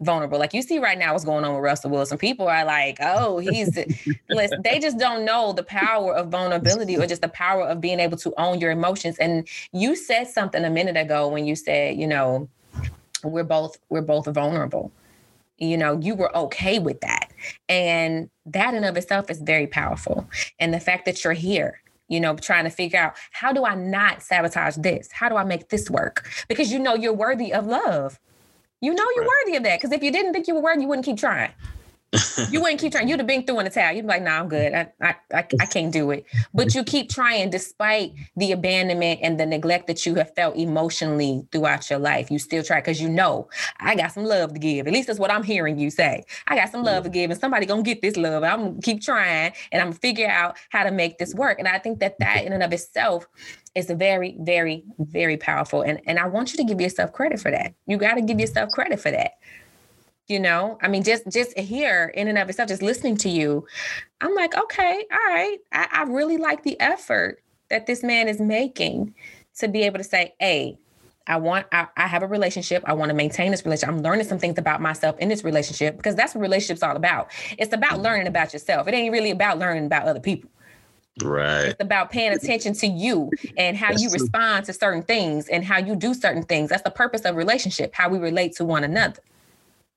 vulnerable. 0.02 0.38
Like 0.38 0.52
you 0.52 0.62
see 0.62 0.78
right 0.78 0.98
now 0.98 1.12
what's 1.12 1.24
going 1.24 1.44
on 1.44 1.54
with 1.54 1.62
Russell 1.62 1.90
Wilson. 1.90 2.18
People 2.18 2.48
are 2.48 2.64
like, 2.64 2.98
oh, 3.00 3.38
he's 3.38 3.76
listen, 4.30 4.62
they 4.62 4.78
just 4.78 4.98
don't 4.98 5.24
know 5.24 5.52
the 5.52 5.62
power 5.62 6.14
of 6.14 6.28
vulnerability 6.28 6.96
or 6.96 7.06
just 7.06 7.22
the 7.22 7.28
power 7.28 7.62
of 7.66 7.80
being 7.80 8.00
able 8.00 8.16
to 8.18 8.32
own 8.36 8.58
your 8.58 8.70
emotions. 8.70 9.18
And 9.18 9.46
you 9.72 9.96
said 9.96 10.26
something 10.26 10.64
a 10.64 10.70
minute 10.70 10.96
ago 10.96 11.28
when 11.28 11.46
you 11.46 11.56
said, 11.56 11.96
you 11.96 12.06
know, 12.06 12.48
we're 13.28 13.44
both 13.44 13.78
we're 13.88 14.02
both 14.02 14.26
vulnerable. 14.26 14.92
You 15.58 15.76
know 15.76 15.98
you 16.00 16.14
were 16.14 16.34
okay 16.36 16.78
with 16.78 17.00
that. 17.00 17.32
And 17.68 18.30
that 18.46 18.74
in 18.74 18.84
of 18.84 18.96
itself 18.96 19.30
is 19.30 19.40
very 19.40 19.66
powerful. 19.66 20.28
And 20.58 20.72
the 20.72 20.80
fact 20.80 21.04
that 21.06 21.24
you're 21.24 21.32
here 21.32 21.80
you 22.08 22.20
know 22.20 22.34
trying 22.34 22.64
to 22.64 22.70
figure 22.70 22.98
out 22.98 23.14
how 23.30 23.52
do 23.52 23.64
i 23.64 23.74
not 23.74 24.22
sabotage 24.22 24.76
this? 24.76 25.10
How 25.12 25.28
do 25.28 25.36
i 25.36 25.44
make 25.44 25.68
this 25.68 25.88
work? 25.90 26.28
Because 26.48 26.72
you 26.72 26.78
know 26.78 26.94
you're 26.94 27.12
worthy 27.12 27.52
of 27.52 27.66
love. 27.66 28.18
You 28.80 28.94
know 28.94 29.04
you're 29.14 29.24
right. 29.24 29.30
worthy 29.46 29.56
of 29.56 29.62
that. 29.62 29.78
Because 29.78 29.92
if 29.92 30.02
you 30.02 30.10
didn't 30.10 30.32
think 30.32 30.48
you 30.48 30.54
were 30.54 30.60
worthy 30.60 30.82
you 30.82 30.88
wouldn't 30.88 31.06
keep 31.06 31.16
trying 31.16 31.52
you 32.50 32.60
wouldn't 32.60 32.78
keep 32.78 32.92
trying. 32.92 33.08
You'd 33.08 33.20
have 33.20 33.26
been 33.26 33.46
threw 33.46 33.58
in 33.58 33.64
the 33.64 33.70
towel. 33.70 33.94
You'd 33.94 34.02
be 34.02 34.08
like, 34.08 34.22
"No, 34.22 34.30
nah, 34.30 34.40
I'm 34.40 34.48
good. 34.48 34.74
I, 34.74 34.92
I, 35.00 35.16
I, 35.32 35.46
I 35.60 35.66
can't 35.66 35.90
do 35.90 36.10
it." 36.10 36.26
But 36.52 36.74
you 36.74 36.84
keep 36.84 37.08
trying, 37.08 37.48
despite 37.48 38.12
the 38.36 38.52
abandonment 38.52 39.20
and 39.22 39.40
the 39.40 39.46
neglect 39.46 39.86
that 39.86 40.04
you 40.04 40.14
have 40.16 40.34
felt 40.34 40.56
emotionally 40.56 41.46
throughout 41.52 41.88
your 41.88 41.98
life. 41.98 42.30
You 42.30 42.38
still 42.38 42.62
try 42.62 42.80
because 42.80 43.00
you 43.00 43.08
know 43.08 43.48
I 43.80 43.94
got 43.94 44.12
some 44.12 44.24
love 44.24 44.52
to 44.52 44.58
give. 44.58 44.86
At 44.86 44.92
least 44.92 45.06
that's 45.06 45.18
what 45.18 45.30
I'm 45.30 45.42
hearing 45.42 45.78
you 45.78 45.90
say. 45.90 46.24
I 46.48 46.56
got 46.56 46.70
some 46.70 46.82
love 46.82 47.04
to 47.04 47.08
mm-hmm. 47.08 47.14
give, 47.14 47.30
and 47.30 47.40
somebody 47.40 47.64
gonna 47.64 47.82
get 47.82 48.02
this 48.02 48.18
love. 48.18 48.44
I'm 48.44 48.60
gonna 48.60 48.80
keep 48.82 49.00
trying, 49.00 49.52
and 49.72 49.80
I'm 49.80 49.88
gonna 49.88 50.00
figure 50.00 50.28
out 50.28 50.58
how 50.68 50.84
to 50.84 50.90
make 50.90 51.16
this 51.16 51.34
work. 51.34 51.58
And 51.58 51.66
I 51.66 51.78
think 51.78 52.00
that 52.00 52.18
that 52.18 52.44
in 52.44 52.52
and 52.52 52.62
of 52.62 52.74
itself 52.74 53.26
is 53.74 53.90
very, 53.90 54.36
very, 54.40 54.84
very 54.98 55.38
powerful. 55.38 55.80
And 55.80 55.98
and 56.06 56.18
I 56.18 56.26
want 56.26 56.52
you 56.52 56.58
to 56.58 56.64
give 56.64 56.78
yourself 56.78 57.12
credit 57.12 57.40
for 57.40 57.50
that. 57.50 57.72
You 57.86 57.96
got 57.96 58.14
to 58.14 58.22
give 58.22 58.38
yourself 58.38 58.70
credit 58.72 59.00
for 59.00 59.10
that 59.10 59.32
you 60.28 60.38
know 60.38 60.78
i 60.82 60.88
mean 60.88 61.02
just 61.02 61.28
just 61.30 61.56
here 61.58 62.12
in 62.14 62.28
and 62.28 62.38
of 62.38 62.48
itself 62.48 62.68
just 62.68 62.82
listening 62.82 63.16
to 63.16 63.28
you 63.28 63.66
i'm 64.20 64.34
like 64.34 64.56
okay 64.56 65.04
all 65.10 65.34
right 65.34 65.58
I, 65.72 65.88
I 65.92 66.02
really 66.04 66.36
like 66.36 66.62
the 66.62 66.80
effort 66.80 67.42
that 67.70 67.86
this 67.86 68.02
man 68.02 68.28
is 68.28 68.40
making 68.40 69.14
to 69.58 69.68
be 69.68 69.82
able 69.82 69.98
to 69.98 70.04
say 70.04 70.34
hey 70.38 70.78
I 71.26 71.36
want, 71.36 71.66
I, 71.72 71.86
I, 71.96 72.06
have 72.06 72.22
a 72.22 72.26
relationship. 72.26 72.82
I 72.86 72.94
want 72.94 73.10
to 73.10 73.14
maintain 73.14 73.52
this 73.52 73.64
relationship. 73.64 73.94
I'm 73.94 74.02
learning 74.02 74.26
some 74.26 74.38
things 74.38 74.58
about 74.58 74.80
myself 74.80 75.18
in 75.18 75.28
this 75.28 75.44
relationship 75.44 75.96
because 75.96 76.16
that's 76.16 76.34
what 76.34 76.40
relationships 76.40 76.82
all 76.82 76.96
about. 76.96 77.30
It's 77.58 77.72
about 77.72 77.92
mm-hmm. 77.92 78.02
learning 78.02 78.26
about 78.26 78.52
yourself. 78.52 78.88
It 78.88 78.94
ain't 78.94 79.12
really 79.12 79.30
about 79.30 79.58
learning 79.58 79.86
about 79.86 80.08
other 80.08 80.20
people. 80.20 80.50
Right. 81.22 81.66
It's 81.66 81.80
about 81.80 82.10
paying 82.10 82.32
attention 82.32 82.72
to 82.74 82.86
you 82.86 83.30
and 83.56 83.76
how 83.76 83.90
that's 83.90 84.02
you 84.02 84.10
respond 84.10 84.64
to 84.66 84.72
certain 84.72 85.02
things 85.02 85.48
and 85.48 85.64
how 85.64 85.78
you 85.78 85.94
do 85.94 86.14
certain 86.14 86.42
things. 86.42 86.70
That's 86.70 86.82
the 86.82 86.90
purpose 86.90 87.22
of 87.22 87.36
relationship, 87.36 87.94
how 87.94 88.08
we 88.08 88.18
relate 88.18 88.56
to 88.56 88.64
one 88.64 88.82
another. 88.82 89.20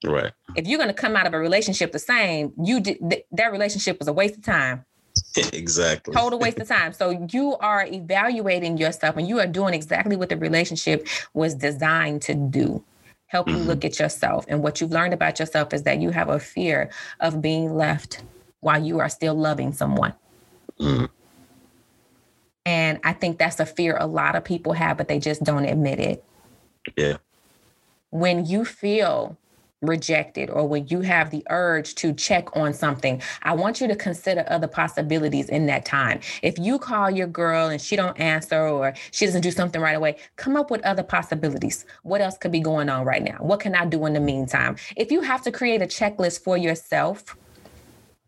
Right. 0.04 0.32
If 0.56 0.68
you're 0.68 0.78
going 0.78 0.90
to 0.90 0.94
come 0.94 1.16
out 1.16 1.28
of 1.28 1.34
a 1.34 1.40
relationship 1.40 1.92
the 1.92 2.00
same, 2.00 2.54
you 2.62 2.80
did 2.80 2.98
th- 3.10 3.26
that 3.32 3.52
relationship 3.52 4.00
was 4.00 4.08
a 4.08 4.14
waste 4.14 4.38
of 4.38 4.44
time. 4.44 4.86
exactly. 5.54 6.14
Total 6.14 6.38
waste 6.38 6.60
of 6.60 6.68
time. 6.68 6.94
So 6.94 7.28
you 7.32 7.56
are 7.58 7.86
evaluating 7.86 8.78
yourself 8.78 9.18
and 9.18 9.28
you 9.28 9.40
are 9.40 9.48
doing 9.48 9.74
exactly 9.74 10.16
what 10.16 10.30
the 10.30 10.38
relationship 10.38 11.08
was 11.34 11.56
designed 11.56 12.22
to 12.24 12.36
do. 12.36 12.84
Help 13.28 13.48
mm-hmm. 13.48 13.58
you 13.58 13.64
look 13.64 13.86
at 13.86 14.00
yourself. 14.00 14.46
And 14.48 14.62
what 14.62 14.80
you've 14.80 14.92
learned 14.92 15.14
about 15.14 15.40
yourself 15.40 15.74
is 15.74 15.84
that 15.84 16.00
you 16.00 16.12
have 16.12 16.30
a 16.30 16.40
fear 16.40 16.90
of 17.20 17.42
being 17.42 17.76
left 17.76 18.24
while 18.60 18.84
you 18.84 19.00
are 19.00 19.10
still 19.10 19.36
loving 19.36 19.74
someone. 19.74 20.14
Mm. 20.80 21.10
And 22.66 23.00
I 23.04 23.14
think 23.14 23.38
that's 23.38 23.60
a 23.60 23.66
fear 23.66 23.98
a 24.00 24.08
lot 24.08 24.36
of 24.36 24.44
people 24.44 24.74
have, 24.74 24.98
but 24.98 25.08
they 25.08 25.20
just 25.20 25.44
don't 25.44 25.66
admit 25.66 26.00
it. 26.00 26.24
Yeah. 26.98 27.18
When 28.10 28.46
you 28.46 28.66
feel 28.66 29.38
rejected 29.86 30.50
or 30.50 30.68
when 30.68 30.88
you 30.88 31.02
have 31.02 31.32
the 31.32 31.44
urge 31.50 31.96
to 31.96 32.14
check 32.14 32.56
on 32.56 32.74
something 32.74 33.22
i 33.44 33.54
want 33.54 33.82
you 33.82 33.88
to 33.88 33.96
consider 33.96 34.46
other 34.48 34.68
possibilities 34.68 35.50
in 35.50 35.66
that 35.68 35.86
time. 35.86 36.20
If 36.42 36.60
you 36.60 36.78
call 36.78 37.10
your 37.10 37.28
girl 37.28 37.70
and 37.70 37.82
she 37.82 37.96
don't 37.96 38.20
answer 38.20 38.68
or 38.68 38.94
she 39.12 39.26
doesn't 39.26 39.42
do 39.42 39.52
something 39.52 39.82
right 39.82 39.96
away 39.96 40.18
come 40.36 40.56
up 40.56 40.70
with 40.70 40.86
other 40.86 41.04
possibilities. 41.04 41.86
What 42.04 42.22
else 42.22 42.38
could 42.38 42.52
be 42.52 42.60
going 42.60 42.90
on 42.90 43.06
right 43.06 43.24
now? 43.24 43.38
What 43.40 43.60
can 43.60 43.76
i 43.76 43.86
do 43.86 44.06
in 44.06 44.14
the 44.14 44.20
meantime? 44.20 44.76
If 44.96 45.12
you 45.12 45.22
have 45.22 45.42
to 45.44 45.52
create 45.52 45.82
a 45.82 45.88
checklist 45.88 46.44
for 46.44 46.58
yourself 46.58 47.36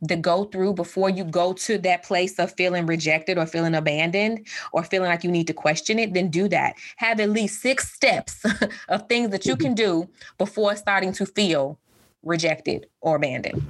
to 0.08 0.16
go 0.16 0.46
through 0.46 0.74
before 0.74 1.10
you 1.10 1.24
go 1.24 1.54
to 1.54 1.78
that 1.80 2.04
place 2.04 2.38
of 2.40 2.52
feeling 2.54 2.86
rejected 2.86 3.38
or 3.38 3.46
feeling 3.46 3.76
abandoned 3.76 4.46
or 4.72 4.84
feeling 4.84 5.10
like 5.10 5.24
you 5.24 5.32
need 5.32 5.48
to 5.48 5.54
question 5.54 5.98
it, 6.00 6.14
then 6.14 6.30
do 6.30 6.48
that. 6.48 6.76
Have 6.98 7.20
at 7.20 7.30
least 7.30 7.62
six 7.62 7.92
steps 7.92 8.46
of 8.90 9.08
things 9.10 9.32
that 9.32 9.46
you 9.46 9.56
can 9.56 9.74
do 9.74 10.08
before 10.38 10.76
starting 10.76 11.14
to 11.14 11.26
feel 11.26 11.80
rejected 12.24 12.88
or 13.02 13.16
abandoned. 13.16 13.66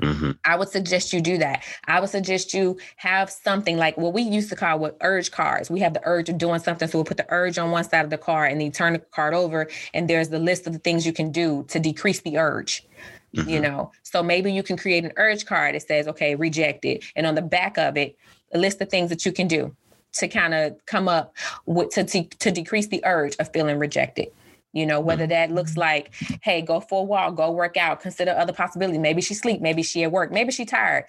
Mm-hmm. 0.00 0.30
I 0.44 0.56
would 0.56 0.70
suggest 0.70 1.12
you 1.12 1.20
do 1.20 1.38
that. 1.38 1.62
I 1.86 2.00
would 2.00 2.08
suggest 2.08 2.54
you 2.54 2.78
have 2.96 3.30
something 3.30 3.76
like 3.76 3.98
what 3.98 4.14
we 4.14 4.22
used 4.22 4.48
to 4.48 4.56
call 4.56 4.78
what 4.78 4.96
urge 5.02 5.30
cards. 5.30 5.70
We 5.70 5.80
have 5.80 5.92
the 5.92 6.00
urge 6.04 6.28
of 6.28 6.38
doing 6.38 6.60
something. 6.60 6.88
So 6.88 6.98
we'll 6.98 7.04
put 7.04 7.18
the 7.18 7.26
urge 7.28 7.58
on 7.58 7.70
one 7.70 7.84
side 7.84 8.04
of 8.04 8.10
the 8.10 8.18
card 8.18 8.50
and 8.50 8.60
then 8.60 8.66
you 8.66 8.72
turn 8.72 8.94
the 8.94 8.98
card 8.98 9.34
over, 9.34 9.68
and 9.92 10.08
there's 10.08 10.30
the 10.30 10.38
list 10.38 10.66
of 10.66 10.72
the 10.72 10.78
things 10.78 11.04
you 11.04 11.12
can 11.12 11.30
do 11.30 11.64
to 11.68 11.78
decrease 11.78 12.20
the 12.20 12.38
urge. 12.38 12.86
Mm-hmm. 13.34 13.48
You 13.48 13.60
know, 13.60 13.92
so 14.02 14.22
maybe 14.22 14.52
you 14.52 14.62
can 14.62 14.76
create 14.76 15.04
an 15.04 15.12
urge 15.16 15.46
card 15.46 15.74
that 15.74 15.86
says, 15.86 16.08
okay, 16.08 16.34
rejected. 16.34 17.04
And 17.14 17.26
on 17.26 17.36
the 17.36 17.42
back 17.42 17.78
of 17.78 17.96
it, 17.96 18.16
a 18.52 18.58
list 18.58 18.80
of 18.80 18.88
things 18.88 19.10
that 19.10 19.24
you 19.24 19.30
can 19.30 19.46
do 19.46 19.74
to 20.14 20.26
kind 20.26 20.52
of 20.54 20.74
come 20.86 21.08
up 21.08 21.36
with 21.66 21.90
to, 21.90 22.02
to, 22.02 22.24
to 22.24 22.50
decrease 22.50 22.88
the 22.88 23.00
urge 23.04 23.36
of 23.38 23.52
feeling 23.52 23.78
rejected 23.78 24.26
you 24.72 24.84
know 24.84 25.00
whether 25.00 25.26
that 25.26 25.52
looks 25.52 25.72
mm-hmm. 25.72 25.80
like 25.80 26.14
hey 26.42 26.60
go 26.62 26.80
for 26.80 27.02
a 27.02 27.04
walk 27.04 27.36
go 27.36 27.50
work 27.50 27.76
out 27.76 28.00
consider 28.00 28.32
other 28.32 28.52
possibilities 28.52 29.00
maybe 29.00 29.20
she 29.20 29.34
sleep 29.34 29.60
maybe 29.60 29.82
she 29.84 30.02
at 30.02 30.10
work 30.10 30.32
maybe 30.32 30.50
she 30.50 30.64
tired 30.64 31.04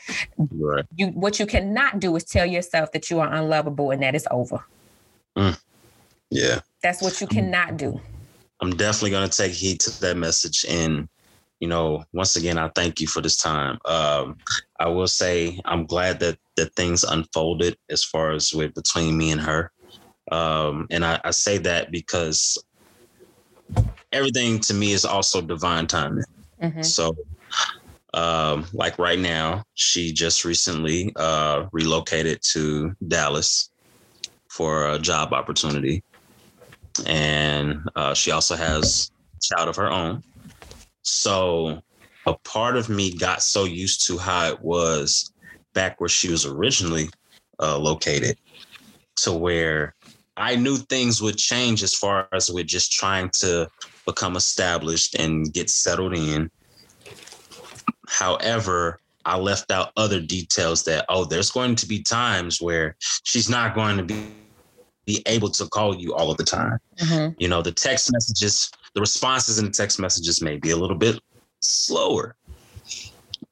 right. 0.51 0.85
you 0.95 1.07
what 1.07 1.39
you 1.39 1.47
cannot 1.47 1.99
do 1.99 2.15
is 2.15 2.23
tell 2.23 2.45
yourself 2.45 2.91
that 2.91 3.09
you 3.09 3.19
are 3.19 3.31
unlovable 3.33 3.89
and 3.89 4.03
that 4.03 4.13
it's 4.13 4.27
over 4.29 4.63
mm. 5.35 5.59
Yeah. 6.31 6.61
That's 6.81 7.01
what 7.01 7.21
you 7.21 7.27
cannot 7.27 7.77
do. 7.77 8.01
I'm 8.61 8.71
definitely 8.71 9.11
going 9.11 9.29
to 9.29 9.37
take 9.37 9.51
heed 9.51 9.81
to 9.81 10.01
that 10.01 10.17
message. 10.17 10.65
And, 10.67 11.07
you 11.61 11.67
know, 11.67 12.03
once 12.11 12.35
again, 12.35 12.57
I 12.57 12.69
thank 12.75 12.99
you 12.99 13.07
for 13.07 13.21
this 13.21 13.37
time. 13.37 13.77
Um, 13.85 14.37
I 14.79 14.87
will 14.87 15.07
say 15.07 15.59
I'm 15.63 15.85
glad 15.85 16.19
that 16.19 16.37
that 16.57 16.75
things 16.75 17.03
unfolded 17.03 17.77
as 17.89 18.03
far 18.03 18.31
as 18.31 18.53
with 18.53 18.73
between 18.73 19.17
me 19.17 19.31
and 19.31 19.39
her. 19.39 19.71
Um, 20.31 20.87
and 20.91 21.05
I, 21.05 21.21
I 21.23 21.31
say 21.31 21.57
that 21.59 21.91
because 21.91 22.57
everything 24.11 24.59
to 24.61 24.73
me 24.73 24.91
is 24.91 25.05
also 25.05 25.41
divine 25.41 25.87
timing. 25.87 26.25
Mm-hmm. 26.61 26.81
So, 26.81 27.15
um, 28.13 28.65
like 28.73 28.99
right 28.99 29.19
now, 29.19 29.63
she 29.75 30.11
just 30.11 30.43
recently 30.43 31.13
uh, 31.15 31.67
relocated 31.71 32.41
to 32.51 32.93
Dallas 33.07 33.69
for 34.49 34.89
a 34.89 34.99
job 34.99 35.31
opportunity 35.31 36.03
and 37.05 37.79
uh, 37.95 38.13
she 38.13 38.31
also 38.31 38.55
has 38.55 39.11
a 39.35 39.39
child 39.41 39.69
of 39.69 39.75
her 39.75 39.89
own. 39.89 40.23
So 41.03 41.81
a 42.25 42.33
part 42.33 42.77
of 42.77 42.89
me 42.89 43.13
got 43.15 43.43
so 43.43 43.63
used 43.63 44.05
to 44.07 44.17
how 44.17 44.49
it 44.49 44.61
was 44.61 45.31
back 45.73 45.99
where 45.99 46.09
she 46.09 46.29
was 46.29 46.45
originally 46.45 47.09
uh, 47.59 47.77
located 47.77 48.37
to 49.17 49.31
where 49.31 49.95
I 50.37 50.55
knew 50.55 50.77
things 50.77 51.21
would 51.21 51.37
change 51.37 51.83
as 51.83 51.93
far 51.93 52.27
as 52.31 52.49
we're 52.49 52.63
just 52.63 52.91
trying 52.91 53.29
to 53.39 53.69
become 54.05 54.35
established 54.35 55.15
and 55.15 55.51
get 55.53 55.69
settled 55.69 56.15
in. 56.15 56.49
However, 58.07 58.99
I 59.25 59.37
left 59.37 59.71
out 59.71 59.91
other 59.97 60.19
details 60.19 60.83
that, 60.85 61.05
oh, 61.09 61.25
there's 61.25 61.51
going 61.51 61.75
to 61.75 61.87
be 61.87 62.01
times 62.01 62.61
where 62.61 62.95
she's 63.23 63.49
not 63.49 63.75
going 63.75 63.97
to 63.97 64.03
be 64.03 64.27
be 65.05 65.23
able 65.25 65.49
to 65.49 65.65
call 65.67 65.95
you 65.95 66.13
all 66.13 66.29
of 66.29 66.37
the 66.37 66.43
time. 66.43 66.77
Mm-hmm. 66.97 67.33
You 67.39 67.47
know, 67.47 67.63
the 67.63 67.71
text 67.71 68.11
messages, 68.11 68.71
the 68.93 69.01
responses 69.01 69.59
in 69.59 69.65
the 69.65 69.71
text 69.71 69.99
messages 69.99 70.41
may 70.41 70.57
be 70.57 70.71
a 70.71 70.75
little 70.75 70.97
bit 70.97 71.19
slower. 71.59 72.35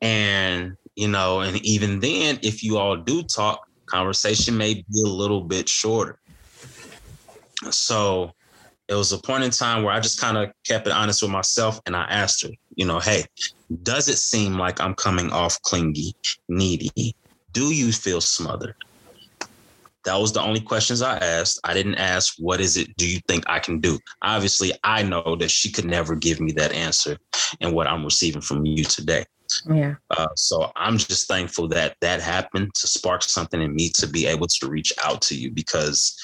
And, 0.01 0.75
you 0.95 1.07
know, 1.07 1.41
and 1.41 1.57
even 1.65 1.99
then, 1.99 2.39
if 2.41 2.63
you 2.63 2.77
all 2.77 2.97
do 2.97 3.23
talk, 3.23 3.67
conversation 3.85 4.57
may 4.57 4.75
be 4.75 5.03
a 5.03 5.07
little 5.07 5.41
bit 5.41 5.67
shorter. 5.67 6.19
So 7.71 8.31
it 8.87 8.95
was 8.95 9.11
a 9.11 9.17
point 9.17 9.43
in 9.43 9.51
time 9.51 9.83
where 9.83 9.93
I 9.93 9.99
just 9.99 10.19
kind 10.19 10.37
of 10.37 10.51
kept 10.65 10.87
it 10.87 10.93
honest 10.93 11.21
with 11.21 11.31
myself 11.31 11.79
and 11.85 11.95
I 11.95 12.03
asked 12.05 12.43
her, 12.43 12.49
you 12.75 12.85
know, 12.85 12.99
hey, 12.99 13.25
does 13.83 14.07
it 14.07 14.17
seem 14.17 14.57
like 14.57 14.81
I'm 14.81 14.95
coming 14.95 15.31
off 15.31 15.61
clingy, 15.61 16.15
needy? 16.47 17.15
Do 17.51 17.73
you 17.73 17.91
feel 17.91 18.21
smothered? 18.21 18.75
That 20.05 20.15
was 20.15 20.31
the 20.31 20.41
only 20.41 20.61
questions 20.61 21.01
I 21.01 21.17
asked. 21.17 21.59
I 21.63 21.73
didn't 21.73 21.95
ask, 21.95 22.35
what 22.37 22.61
is 22.61 22.77
it 22.77 22.95
do 22.97 23.09
you 23.09 23.19
think 23.27 23.43
I 23.47 23.59
can 23.59 23.79
do? 23.79 23.99
Obviously, 24.21 24.71
I 24.83 25.03
know 25.03 25.35
that 25.39 25.51
she 25.51 25.71
could 25.71 25.85
never 25.85 26.15
give 26.15 26.39
me 26.39 26.51
that 26.53 26.71
answer 26.71 27.17
and 27.59 27.73
what 27.73 27.87
I'm 27.87 28.05
receiving 28.05 28.41
from 28.41 28.65
you 28.65 28.83
today. 28.83 29.25
Yeah. 29.69 29.95
Uh, 30.11 30.27
so 30.35 30.71
I'm 30.75 30.97
just 30.97 31.27
thankful 31.27 31.67
that 31.69 31.95
that 32.01 32.21
happened 32.21 32.73
to 32.75 32.87
spark 32.87 33.23
something 33.23 33.61
in 33.61 33.73
me 33.73 33.89
to 33.95 34.07
be 34.07 34.25
able 34.25 34.47
to 34.47 34.69
reach 34.69 34.93
out 35.03 35.21
to 35.23 35.35
you 35.35 35.51
because 35.51 36.15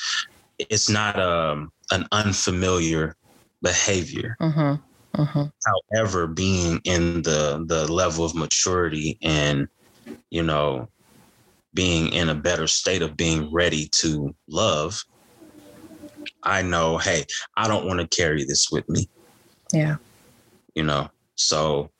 it's 0.59 0.89
not 0.89 1.19
um, 1.19 1.71
an 1.91 2.07
unfamiliar 2.11 3.15
behavior. 3.61 4.37
Mm-hmm. 4.39 5.21
Mm-hmm. 5.21 5.43
However, 5.93 6.27
being 6.27 6.81
in 6.83 7.21
the 7.21 7.63
the 7.67 7.91
level 7.91 8.25
of 8.25 8.35
maturity 8.35 9.17
and 9.21 9.67
you 10.29 10.43
know 10.43 10.89
being 11.75 12.11
in 12.11 12.29
a 12.29 12.35
better 12.35 12.65
state 12.65 13.01
of 13.01 13.15
being 13.15 13.51
ready 13.53 13.87
to 13.99 14.33
love, 14.49 15.03
I 16.41 16.61
know, 16.61 16.97
hey, 16.97 17.25
I 17.55 17.67
don't 17.67 17.85
want 17.85 17.99
to 17.99 18.07
carry 18.07 18.45
this 18.45 18.69
with 18.71 18.87
me. 18.89 19.07
Yeah. 19.71 19.97
You 20.73 20.83
know, 20.83 21.09
so 21.35 21.91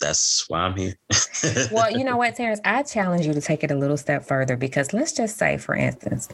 that's 0.00 0.44
why 0.48 0.60
I'm 0.60 0.76
here. 0.76 0.94
well, 1.72 1.90
you 1.90 2.04
know 2.04 2.16
what, 2.16 2.36
Terrence, 2.36 2.60
I 2.64 2.82
challenge 2.82 3.26
you 3.26 3.34
to 3.34 3.40
take 3.40 3.64
it 3.64 3.70
a 3.70 3.74
little 3.74 3.96
step 3.96 4.24
further 4.24 4.56
because 4.56 4.92
let's 4.92 5.12
just 5.12 5.36
say, 5.36 5.58
for 5.58 5.74
instance, 5.74 6.28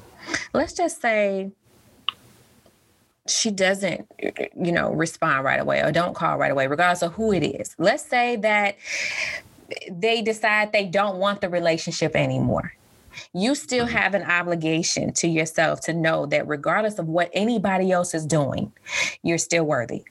let's 0.53 0.75
just 0.75 1.01
say 1.01 1.51
she 3.27 3.51
doesn't, 3.51 4.07
you 4.55 4.73
know, 4.73 4.93
respond 4.93 5.45
right 5.45 5.61
away 5.61 5.81
or 5.81 5.91
don't 5.93 6.15
call 6.15 6.37
right 6.37 6.51
away, 6.51 6.67
regardless 6.67 7.03
of 7.03 7.15
who 7.15 7.33
it 7.33 7.43
is. 7.43 7.75
Let's 7.79 8.05
say 8.05 8.37
that 8.37 8.77
they 9.91 10.23
decide 10.23 10.73
they 10.73 10.87
don't 10.87 11.19
want 11.19 11.41
the 11.41 11.49
relationship 11.49 12.15
anymore 12.15 12.75
you 13.33 13.55
still 13.55 13.87
mm-hmm. 13.87 13.97
have 13.97 14.15
an 14.15 14.23
obligation 14.23 15.13
to 15.15 15.29
yourself 15.29 15.81
to 15.83 15.93
know 15.93 16.27
that 16.27 16.47
regardless 16.47 16.99
of 16.99 17.09
what 17.09 17.31
anybody 17.33 17.93
else 17.93 18.15
is 18.15 18.27
doing, 18.27 18.73
you're 19.23 19.39
still 19.39 19.65
worthy. 19.65 20.05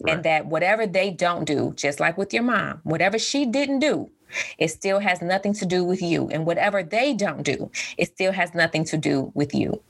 Right. 0.00 0.14
And 0.14 0.24
that 0.24 0.46
whatever 0.46 0.86
they 0.86 1.10
don't 1.10 1.44
do, 1.44 1.72
just 1.76 1.98
like 1.98 2.16
with 2.16 2.32
your 2.32 2.44
mom, 2.44 2.80
whatever 2.84 3.18
she 3.18 3.46
didn't 3.46 3.80
do, 3.80 4.10
it 4.56 4.68
still 4.68 5.00
has 5.00 5.20
nothing 5.20 5.54
to 5.54 5.66
do 5.66 5.82
with 5.82 6.00
you. 6.00 6.28
And 6.28 6.46
whatever 6.46 6.82
they 6.82 7.14
don't 7.14 7.42
do, 7.42 7.70
it 7.96 8.06
still 8.06 8.32
has 8.32 8.54
nothing 8.54 8.84
to 8.84 8.96
do 8.96 9.32
with 9.34 9.54
you. 9.54 9.82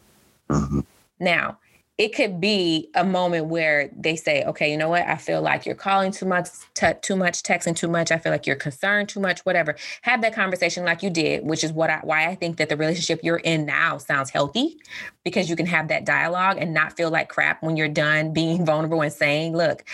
Mm-hmm. 0.48 0.80
Now, 1.20 1.58
it 1.98 2.14
could 2.14 2.40
be 2.40 2.88
a 2.94 3.02
moment 3.02 3.46
where 3.46 3.90
they 3.96 4.14
say, 4.14 4.44
okay, 4.44 4.70
you 4.70 4.76
know 4.76 4.88
what? 4.88 5.02
I 5.02 5.16
feel 5.16 5.42
like 5.42 5.66
you're 5.66 5.74
calling 5.74 6.12
too 6.12 6.26
much, 6.26 6.48
t- 6.74 6.92
too 7.02 7.16
much, 7.16 7.42
texting 7.42 7.74
too 7.74 7.88
much. 7.88 8.12
I 8.12 8.18
feel 8.18 8.30
like 8.30 8.46
you're 8.46 8.54
concerned 8.54 9.08
too 9.08 9.18
much, 9.18 9.40
whatever. 9.40 9.74
Have 10.02 10.22
that 10.22 10.32
conversation 10.32 10.84
like 10.84 11.02
you 11.02 11.10
did, 11.10 11.44
which 11.44 11.64
is 11.64 11.72
what 11.72 11.90
I, 11.90 11.98
why 12.04 12.28
I 12.28 12.36
think 12.36 12.58
that 12.58 12.68
the 12.68 12.76
relationship 12.76 13.20
you're 13.24 13.38
in 13.38 13.66
now 13.66 13.98
sounds 13.98 14.30
healthy 14.30 14.78
because 15.24 15.50
you 15.50 15.56
can 15.56 15.66
have 15.66 15.88
that 15.88 16.06
dialogue 16.06 16.58
and 16.60 16.72
not 16.72 16.96
feel 16.96 17.10
like 17.10 17.28
crap 17.28 17.64
when 17.64 17.76
you're 17.76 17.88
done 17.88 18.32
being 18.32 18.64
vulnerable 18.64 19.02
and 19.02 19.12
saying, 19.12 19.56
look, 19.56 19.84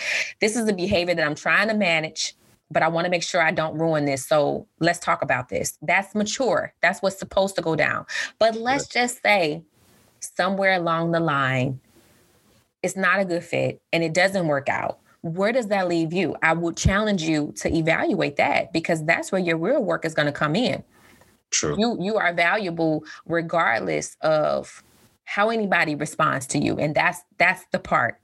this 0.41 0.55
is 0.55 0.67
the 0.67 0.73
behavior 0.73 1.15
that 1.15 1.25
I'm 1.25 1.35
trying 1.35 1.67
to 1.69 1.73
manage 1.73 2.35
but 2.71 2.81
I 2.81 2.87
want 2.87 3.05
to 3.05 3.11
make 3.11 3.21
sure 3.21 3.41
I 3.41 3.51
don't 3.51 3.77
ruin 3.77 4.05
this. 4.05 4.25
So 4.25 4.67
let's 4.79 4.97
talk 4.97 5.21
about 5.21 5.49
this. 5.49 5.77
That's 5.83 6.15
mature. 6.15 6.73
That's 6.81 6.99
what's 6.99 7.17
supposed 7.17 7.55
to 7.57 7.61
go 7.61 7.75
down. 7.75 8.07
But 8.39 8.55
let's 8.55 8.85
yes. 8.85 9.11
just 9.11 9.21
say 9.21 9.63
somewhere 10.19 10.73
along 10.73 11.11
the 11.11 11.19
line, 11.19 11.79
it's 12.85 12.95
not 12.95 13.19
a 13.19 13.25
good 13.25 13.43
fit 13.43 13.81
and 13.91 14.03
it 14.03 14.13
doesn't 14.13 14.47
work 14.47 14.69
out, 14.69 14.99
where 15.21 15.51
does 15.51 15.67
that 15.67 15.87
leave 15.87 16.13
you? 16.13 16.35
I 16.43 16.53
would 16.53 16.77
challenge 16.77 17.23
you 17.23 17.51
to 17.57 17.75
evaluate 17.75 18.35
that 18.35 18.71
because 18.71 19.03
that's 19.03 19.31
where 19.31 19.41
your 19.41 19.57
real 19.57 19.83
work 19.83 20.05
is 20.05 20.13
going 20.13 20.27
to 20.27 20.31
come 20.31 20.55
in. 20.55 20.83
True. 21.49 21.75
You 21.77 21.97
you 21.99 22.15
are 22.17 22.33
valuable 22.33 23.03
regardless 23.25 24.17
of 24.21 24.83
how 25.23 25.49
anybody 25.49 25.95
responds 25.95 26.45
to 26.47 26.59
you 26.59 26.77
and 26.77 26.93
that's 26.93 27.21
that's 27.37 27.65
the 27.71 27.79
part 27.79 28.19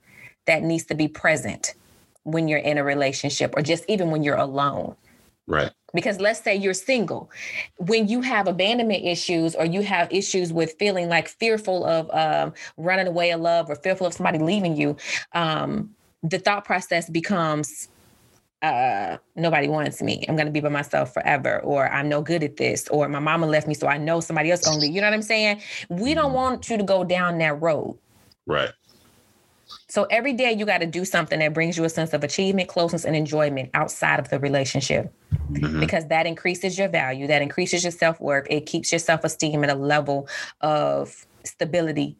that 0.46 0.62
needs 0.62 0.84
to 0.86 0.94
be 0.94 1.08
present 1.08 1.74
when 2.22 2.46
you're 2.46 2.58
in 2.60 2.78
a 2.78 2.84
relationship 2.84 3.54
or 3.56 3.62
just 3.62 3.84
even 3.88 4.10
when 4.10 4.22
you're 4.22 4.36
alone. 4.36 4.94
Right. 5.52 5.70
Because 5.92 6.18
let's 6.18 6.40
say 6.40 6.56
you're 6.56 6.72
single, 6.72 7.30
when 7.76 8.08
you 8.08 8.22
have 8.22 8.48
abandonment 8.48 9.04
issues 9.04 9.54
or 9.54 9.66
you 9.66 9.82
have 9.82 10.10
issues 10.10 10.50
with 10.50 10.72
feeling 10.78 11.10
like 11.10 11.28
fearful 11.28 11.84
of 11.84 12.10
um, 12.14 12.54
running 12.78 13.06
away 13.06 13.32
of 13.32 13.42
love 13.42 13.68
or 13.68 13.76
fearful 13.76 14.06
of 14.06 14.14
somebody 14.14 14.38
leaving 14.38 14.74
you, 14.74 14.96
um, 15.34 15.94
the 16.22 16.38
thought 16.38 16.64
process 16.64 17.10
becomes 17.10 17.88
uh, 18.62 19.18
nobody 19.36 19.68
wants 19.68 20.00
me. 20.00 20.24
I'm 20.26 20.36
going 20.36 20.46
to 20.46 20.52
be 20.52 20.60
by 20.60 20.70
myself 20.70 21.12
forever, 21.12 21.60
or 21.60 21.86
I'm 21.92 22.08
no 22.08 22.22
good 22.22 22.42
at 22.42 22.56
this, 22.56 22.88
or 22.88 23.06
my 23.08 23.18
mama 23.18 23.46
left 23.46 23.66
me, 23.66 23.74
so 23.74 23.88
I 23.88 23.98
know 23.98 24.20
somebody 24.20 24.52
else 24.52 24.64
going 24.64 24.78
to 24.78 24.80
leave. 24.80 24.94
You 24.94 25.02
know 25.02 25.08
what 25.08 25.14
I'm 25.14 25.20
saying? 25.22 25.60
We 25.90 26.14
don't 26.14 26.26
mm-hmm. 26.26 26.34
want 26.34 26.70
you 26.70 26.78
to 26.78 26.84
go 26.84 27.04
down 27.04 27.36
that 27.38 27.60
road. 27.60 27.98
Right. 28.46 28.70
So 29.88 30.04
every 30.04 30.32
day 30.32 30.52
you 30.52 30.64
got 30.64 30.78
to 30.78 30.86
do 30.86 31.04
something 31.04 31.38
that 31.38 31.52
brings 31.54 31.76
you 31.76 31.84
a 31.84 31.88
sense 31.88 32.12
of 32.12 32.24
achievement, 32.24 32.68
closeness, 32.68 33.04
and 33.04 33.14
enjoyment 33.14 33.70
outside 33.74 34.18
of 34.18 34.28
the 34.28 34.38
relationship. 34.38 35.12
Mm-hmm. 35.50 35.80
Because 35.80 36.06
that 36.08 36.26
increases 36.26 36.78
your 36.78 36.88
value, 36.88 37.26
that 37.26 37.42
increases 37.42 37.84
your 37.84 37.92
self 37.92 38.20
worth, 38.20 38.46
it 38.50 38.66
keeps 38.66 38.92
your 38.92 38.98
self 38.98 39.24
esteem 39.24 39.64
at 39.64 39.70
a 39.70 39.74
level 39.74 40.28
of 40.60 41.26
stability 41.44 42.16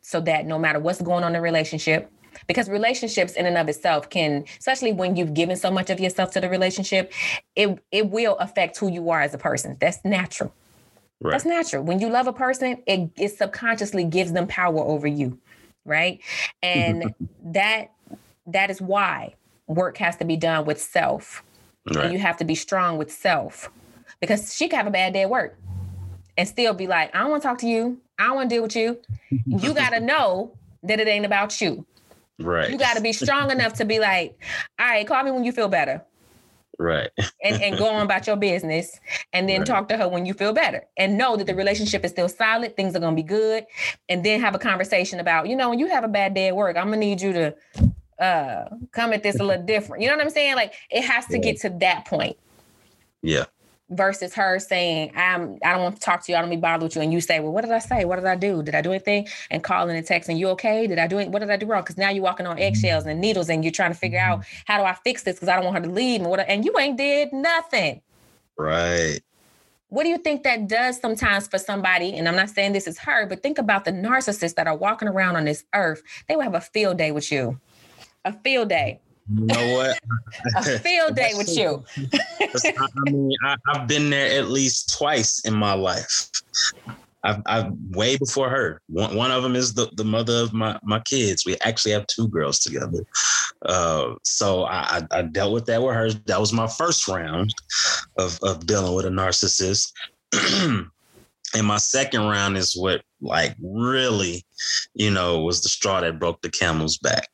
so 0.00 0.20
that 0.20 0.46
no 0.46 0.58
matter 0.58 0.78
what's 0.78 1.02
going 1.02 1.24
on 1.24 1.28
in 1.28 1.32
the 1.34 1.40
relationship, 1.40 2.10
because 2.46 2.68
relationships 2.68 3.32
in 3.32 3.46
and 3.46 3.56
of 3.56 3.68
itself 3.68 4.10
can 4.10 4.44
especially 4.58 4.92
when 4.92 5.16
you've 5.16 5.34
given 5.34 5.56
so 5.56 5.70
much 5.70 5.90
of 5.90 6.00
yourself 6.00 6.30
to 6.32 6.40
the 6.40 6.48
relationship 6.48 7.12
it 7.54 7.82
it 7.90 8.10
will 8.10 8.36
affect 8.36 8.76
who 8.76 8.88
you 8.88 9.10
are 9.10 9.20
as 9.20 9.34
a 9.34 9.38
person 9.38 9.76
that's 9.80 10.04
natural 10.04 10.52
right. 11.20 11.32
that's 11.32 11.44
natural 11.44 11.82
when 11.82 11.98
you 11.98 12.08
love 12.08 12.26
a 12.26 12.32
person 12.32 12.82
it, 12.86 13.10
it 13.16 13.36
subconsciously 13.36 14.04
gives 14.04 14.32
them 14.32 14.46
power 14.46 14.80
over 14.80 15.06
you 15.06 15.38
right? 15.86 16.20
And 16.62 17.14
that 17.44 17.92
that 18.46 18.70
is 18.70 18.80
why 18.80 19.34
work 19.66 19.98
has 19.98 20.16
to 20.16 20.24
be 20.24 20.36
done 20.36 20.64
with 20.64 20.80
self. 20.80 21.42
Right. 21.86 22.04
And 22.04 22.12
you 22.12 22.18
have 22.18 22.36
to 22.38 22.44
be 22.44 22.54
strong 22.54 22.98
with 22.98 23.12
self. 23.12 23.70
Because 24.20 24.54
she 24.54 24.68
could 24.68 24.76
have 24.76 24.86
a 24.86 24.90
bad 24.90 25.12
day 25.12 25.22
at 25.22 25.30
work 25.30 25.58
and 26.36 26.48
still 26.48 26.74
be 26.74 26.86
like, 26.86 27.14
I 27.14 27.20
don't 27.20 27.30
want 27.30 27.42
to 27.42 27.48
talk 27.48 27.58
to 27.58 27.66
you. 27.66 27.98
I 28.18 28.24
don't 28.26 28.36
want 28.36 28.50
to 28.50 28.56
deal 28.56 28.62
with 28.62 28.76
you. 28.76 28.98
You 29.46 29.74
got 29.74 29.90
to 29.90 30.00
know 30.00 30.52
that 30.82 31.00
it 31.00 31.08
ain't 31.08 31.26
about 31.26 31.60
you. 31.60 31.84
Right. 32.38 32.70
You 32.70 32.78
got 32.78 32.96
to 32.96 33.02
be 33.02 33.12
strong 33.12 33.50
enough 33.50 33.74
to 33.74 33.84
be 33.84 33.98
like, 33.98 34.40
all 34.78 34.86
right, 34.86 35.06
call 35.06 35.22
me 35.22 35.30
when 35.30 35.44
you 35.44 35.52
feel 35.52 35.68
better. 35.68 36.02
Right. 36.78 37.10
and, 37.42 37.62
and 37.62 37.78
go 37.78 37.86
on 37.88 38.02
about 38.02 38.26
your 38.26 38.36
business 38.36 39.00
and 39.32 39.48
then 39.48 39.60
right. 39.60 39.66
talk 39.66 39.88
to 39.88 39.96
her 39.96 40.08
when 40.08 40.26
you 40.26 40.34
feel 40.34 40.52
better 40.52 40.84
and 40.96 41.16
know 41.16 41.36
that 41.36 41.46
the 41.46 41.54
relationship 41.54 42.04
is 42.04 42.10
still 42.10 42.28
solid, 42.28 42.76
things 42.76 42.94
are 42.94 43.00
gonna 43.00 43.16
be 43.16 43.22
good, 43.22 43.64
and 44.08 44.24
then 44.24 44.40
have 44.40 44.54
a 44.54 44.58
conversation 44.58 45.20
about, 45.20 45.48
you 45.48 45.56
know, 45.56 45.70
when 45.70 45.78
you 45.78 45.86
have 45.88 46.04
a 46.04 46.08
bad 46.08 46.34
day 46.34 46.48
at 46.48 46.56
work, 46.56 46.76
I'm 46.76 46.86
gonna 46.86 46.98
need 46.98 47.20
you 47.20 47.32
to 47.32 47.54
uh 48.18 48.64
come 48.92 49.12
at 49.12 49.22
this 49.22 49.38
a 49.38 49.44
little 49.44 49.64
different. 49.64 50.02
You 50.02 50.08
know 50.08 50.16
what 50.16 50.24
I'm 50.24 50.30
saying? 50.30 50.56
Like 50.56 50.74
it 50.90 51.02
has 51.02 51.26
to 51.26 51.36
yeah. 51.36 51.42
get 51.42 51.60
to 51.62 51.70
that 51.80 52.06
point. 52.06 52.36
Yeah 53.22 53.44
versus 53.90 54.34
her 54.34 54.58
saying, 54.58 55.12
I'm 55.14 55.58
I 55.64 55.72
don't 55.72 55.82
want 55.82 55.96
to 55.96 56.00
talk 56.00 56.24
to 56.24 56.32
you, 56.32 56.38
I 56.38 56.40
don't 56.40 56.50
be 56.50 56.56
bothered 56.56 56.82
with 56.82 56.96
you. 56.96 57.02
And 57.02 57.12
you 57.12 57.20
say, 57.20 57.40
Well, 57.40 57.52
what 57.52 57.62
did 57.62 57.72
I 57.72 57.78
say? 57.78 58.04
What 58.04 58.16
did 58.16 58.26
I 58.26 58.36
do? 58.36 58.62
Did 58.62 58.74
I 58.74 58.82
do 58.82 58.90
anything? 58.90 59.28
And 59.50 59.62
calling 59.62 59.96
and 59.96 60.06
texting, 60.06 60.38
you 60.38 60.48
okay? 60.50 60.86
Did 60.86 60.98
I 60.98 61.06
do 61.06 61.18
it? 61.18 61.28
What 61.28 61.40
did 61.40 61.50
I 61.50 61.56
do 61.56 61.66
wrong? 61.66 61.82
Because 61.82 61.96
now 61.96 62.10
you're 62.10 62.24
walking 62.24 62.46
on 62.46 62.58
eggshells 62.58 63.06
and 63.06 63.20
needles 63.20 63.48
and 63.48 63.64
you're 63.64 63.72
trying 63.72 63.92
to 63.92 63.98
figure 63.98 64.18
out 64.18 64.40
mm-hmm. 64.40 64.72
how 64.72 64.78
do 64.78 64.84
I 64.84 64.94
fix 65.04 65.22
this 65.22 65.36
because 65.36 65.48
I 65.48 65.56
don't 65.56 65.64
want 65.64 65.76
her 65.76 65.84
to 65.84 65.90
leave 65.90 66.20
and 66.20 66.30
what 66.30 66.40
and 66.40 66.64
you 66.64 66.76
ain't 66.78 66.96
did 66.96 67.32
nothing. 67.32 68.00
Right. 68.56 69.20
What 69.88 70.02
do 70.02 70.08
you 70.08 70.18
think 70.18 70.42
that 70.42 70.66
does 70.66 71.00
sometimes 71.00 71.46
for 71.46 71.58
somebody? 71.58 72.16
And 72.16 72.28
I'm 72.28 72.34
not 72.34 72.50
saying 72.50 72.72
this 72.72 72.88
is 72.88 72.98
her, 72.98 73.24
but 73.26 73.42
think 73.42 73.58
about 73.58 73.84
the 73.84 73.92
narcissists 73.92 74.56
that 74.56 74.66
are 74.66 74.76
walking 74.76 75.06
around 75.06 75.36
on 75.36 75.44
this 75.44 75.64
earth. 75.74 76.02
They 76.28 76.34
will 76.34 76.42
have 76.42 76.54
a 76.54 76.60
field 76.60 76.98
day 76.98 77.12
with 77.12 77.30
you. 77.30 77.60
A 78.24 78.32
field 78.32 78.68
day. 78.68 79.00
You 79.34 79.46
know 79.46 79.74
what? 79.74 79.98
a 80.56 80.78
field 80.78 81.16
day 81.16 81.32
with 81.34 81.56
you. 81.56 81.84
I 81.96 83.10
mean, 83.10 83.32
I, 83.44 83.56
have 83.74 83.88
been 83.88 84.10
there 84.10 84.38
at 84.38 84.48
least 84.48 84.96
twice 84.96 85.40
in 85.44 85.54
my 85.54 85.72
life. 85.72 86.30
I've, 87.24 87.42
I've 87.46 87.72
way 87.90 88.16
before 88.16 88.48
her. 88.48 88.80
One, 88.88 89.16
one 89.16 89.32
of 89.32 89.42
them 89.42 89.56
is 89.56 89.74
the, 89.74 89.90
the 89.94 90.04
mother 90.04 90.34
of 90.34 90.52
my, 90.52 90.78
my 90.84 91.00
kids. 91.00 91.44
We 91.44 91.56
actually 91.64 91.92
have 91.92 92.06
two 92.06 92.28
girls 92.28 92.60
together. 92.60 93.04
Uh, 93.62 94.14
so 94.22 94.64
I, 94.64 95.02
I, 95.10 95.22
dealt 95.22 95.52
with 95.52 95.66
that 95.66 95.82
with 95.82 95.94
her. 95.94 96.12
That 96.26 96.38
was 96.40 96.52
my 96.52 96.68
first 96.68 97.08
round 97.08 97.52
of, 98.18 98.38
of 98.42 98.66
dealing 98.66 98.94
with 98.94 99.06
a 99.06 99.10
narcissist. 99.10 99.92
and 101.54 101.66
my 101.66 101.78
second 101.78 102.22
round 102.22 102.56
is 102.56 102.76
what 102.76 103.02
like 103.20 103.56
really, 103.60 104.44
you 104.94 105.10
know, 105.10 105.40
was 105.40 105.62
the 105.62 105.68
straw 105.68 106.00
that 106.00 106.20
broke 106.20 106.42
the 106.42 106.50
camel's 106.50 106.98
back. 106.98 107.28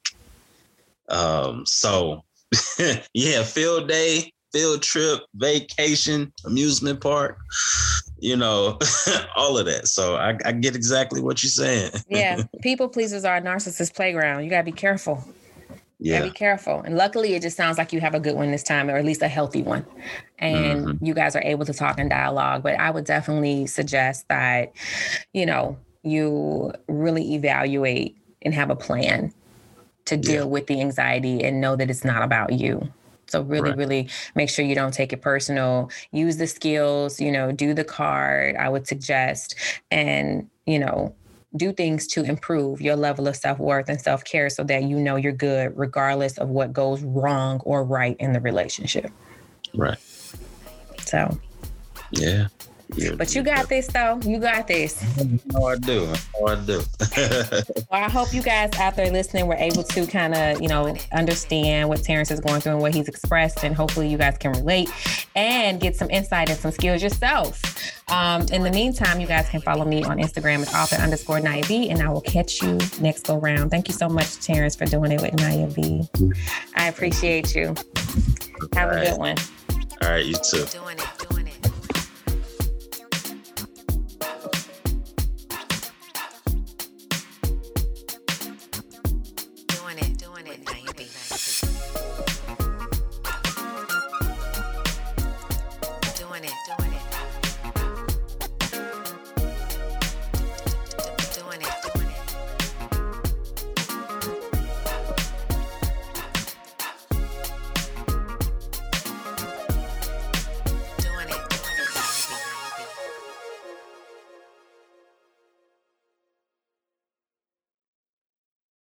Um, 1.12 1.64
so 1.66 2.24
yeah, 3.14 3.44
field 3.44 3.88
day, 3.88 4.32
field 4.52 4.82
trip, 4.82 5.20
vacation, 5.34 6.32
amusement 6.44 7.00
park, 7.00 7.38
you 8.18 8.36
know, 8.36 8.78
all 9.36 9.58
of 9.58 9.66
that. 9.66 9.88
So 9.88 10.16
I, 10.16 10.36
I 10.44 10.52
get 10.52 10.76
exactly 10.76 11.20
what 11.20 11.42
you're 11.42 11.50
saying. 11.50 11.92
yeah, 12.08 12.42
people 12.62 12.88
pleasers 12.88 13.24
are 13.24 13.36
a 13.36 13.42
narcissist 13.42 13.94
playground. 13.94 14.44
You 14.44 14.50
gotta 14.50 14.64
be 14.64 14.72
careful. 14.72 15.24
Yeah. 15.98 16.18
gotta 16.18 16.30
be 16.30 16.36
careful. 16.36 16.80
And 16.80 16.96
luckily, 16.96 17.34
it 17.34 17.42
just 17.42 17.56
sounds 17.56 17.78
like 17.78 17.92
you 17.92 18.00
have 18.00 18.14
a 18.14 18.20
good 18.20 18.34
one 18.34 18.50
this 18.50 18.64
time, 18.64 18.90
or 18.90 18.96
at 18.96 19.04
least 19.04 19.22
a 19.22 19.28
healthy 19.28 19.62
one. 19.62 19.86
And 20.38 20.86
mm-hmm. 20.86 21.04
you 21.04 21.14
guys 21.14 21.36
are 21.36 21.42
able 21.42 21.64
to 21.64 21.72
talk 21.72 21.98
and 21.98 22.10
dialogue. 22.10 22.62
But 22.64 22.78
I 22.80 22.90
would 22.90 23.04
definitely 23.04 23.66
suggest 23.66 24.26
that, 24.28 24.72
you 25.32 25.46
know, 25.46 25.78
you 26.02 26.72
really 26.88 27.34
evaluate 27.34 28.16
and 28.42 28.52
have 28.52 28.70
a 28.70 28.74
plan 28.74 29.32
to 30.06 30.16
deal 30.16 30.34
yeah. 30.34 30.44
with 30.44 30.66
the 30.66 30.80
anxiety 30.80 31.42
and 31.44 31.60
know 31.60 31.76
that 31.76 31.90
it's 31.90 32.04
not 32.04 32.22
about 32.22 32.52
you. 32.52 32.92
So 33.26 33.42
really, 33.42 33.70
right. 33.70 33.78
really 33.78 34.08
make 34.34 34.50
sure 34.50 34.64
you 34.64 34.74
don't 34.74 34.92
take 34.92 35.12
it 35.12 35.22
personal. 35.22 35.90
Use 36.10 36.36
the 36.36 36.46
skills, 36.46 37.20
you 37.20 37.32
know, 37.32 37.50
do 37.50 37.72
the 37.72 37.84
card, 37.84 38.56
I 38.56 38.68
would 38.68 38.86
suggest, 38.86 39.54
and, 39.90 40.48
you 40.66 40.78
know, 40.78 41.14
do 41.56 41.72
things 41.72 42.06
to 42.08 42.22
improve 42.22 42.80
your 42.80 42.96
level 42.96 43.28
of 43.28 43.36
self-worth 43.36 43.88
and 43.88 44.00
self-care 44.00 44.48
so 44.48 44.64
that 44.64 44.84
you 44.84 44.98
know 44.98 45.16
you're 45.16 45.32
good 45.32 45.72
regardless 45.76 46.38
of 46.38 46.48
what 46.48 46.72
goes 46.72 47.02
wrong 47.02 47.60
or 47.64 47.84
right 47.84 48.16
in 48.18 48.32
the 48.32 48.40
relationship. 48.40 49.10
Right. 49.74 49.98
So 50.98 51.38
yeah. 52.10 52.48
But 53.16 53.34
you 53.34 53.42
got 53.42 53.68
this, 53.68 53.86
though. 53.86 54.20
You 54.24 54.38
got 54.38 54.66
this. 54.66 55.02
No, 55.46 55.66
I 55.66 55.76
do. 55.76 56.12
No, 56.40 56.46
I 56.46 56.54
do. 56.56 56.82
well, 57.90 58.02
I 58.02 58.10
hope 58.10 58.32
you 58.32 58.42
guys 58.42 58.70
out 58.78 58.96
there 58.96 59.10
listening 59.10 59.46
were 59.46 59.54
able 59.54 59.82
to 59.82 60.06
kind 60.06 60.34
of, 60.34 60.60
you 60.60 60.68
know, 60.68 60.94
understand 61.12 61.88
what 61.88 62.02
Terrence 62.02 62.30
is 62.30 62.40
going 62.40 62.60
through 62.60 62.72
and 62.72 62.80
what 62.80 62.94
he's 62.94 63.08
expressed, 63.08 63.64
and 63.64 63.74
hopefully 63.74 64.08
you 64.08 64.18
guys 64.18 64.36
can 64.38 64.52
relate 64.52 64.90
and 65.34 65.80
get 65.80 65.96
some 65.96 66.10
insight 66.10 66.50
and 66.50 66.58
some 66.58 66.70
skills 66.70 67.02
yourself. 67.02 67.60
Um, 68.08 68.42
in 68.52 68.62
the 68.62 68.70
meantime, 68.70 69.20
you 69.20 69.26
guys 69.26 69.48
can 69.48 69.60
follow 69.60 69.84
me 69.84 70.04
on 70.04 70.18
Instagram 70.18 70.66
at 70.66 70.74
author 70.74 70.96
underscore 70.96 71.40
Naya 71.40 71.62
B, 71.66 71.88
and 71.90 72.02
I 72.02 72.10
will 72.10 72.20
catch 72.20 72.62
you 72.62 72.78
next 73.00 73.26
go 73.26 73.38
round. 73.38 73.70
Thank 73.70 73.88
you 73.88 73.94
so 73.94 74.08
much, 74.08 74.40
Terrence, 74.44 74.76
for 74.76 74.84
doing 74.84 75.12
it 75.12 75.22
with 75.22 75.34
Naya 75.34 75.66
B. 75.68 76.08
I 76.76 76.88
appreciate 76.88 77.54
you. 77.54 77.74
Have 78.74 78.92
a 78.92 79.04
good 79.04 79.18
one. 79.18 79.36
All 80.02 80.10
right, 80.10 80.24
you 80.24 80.34
too. 80.34 80.66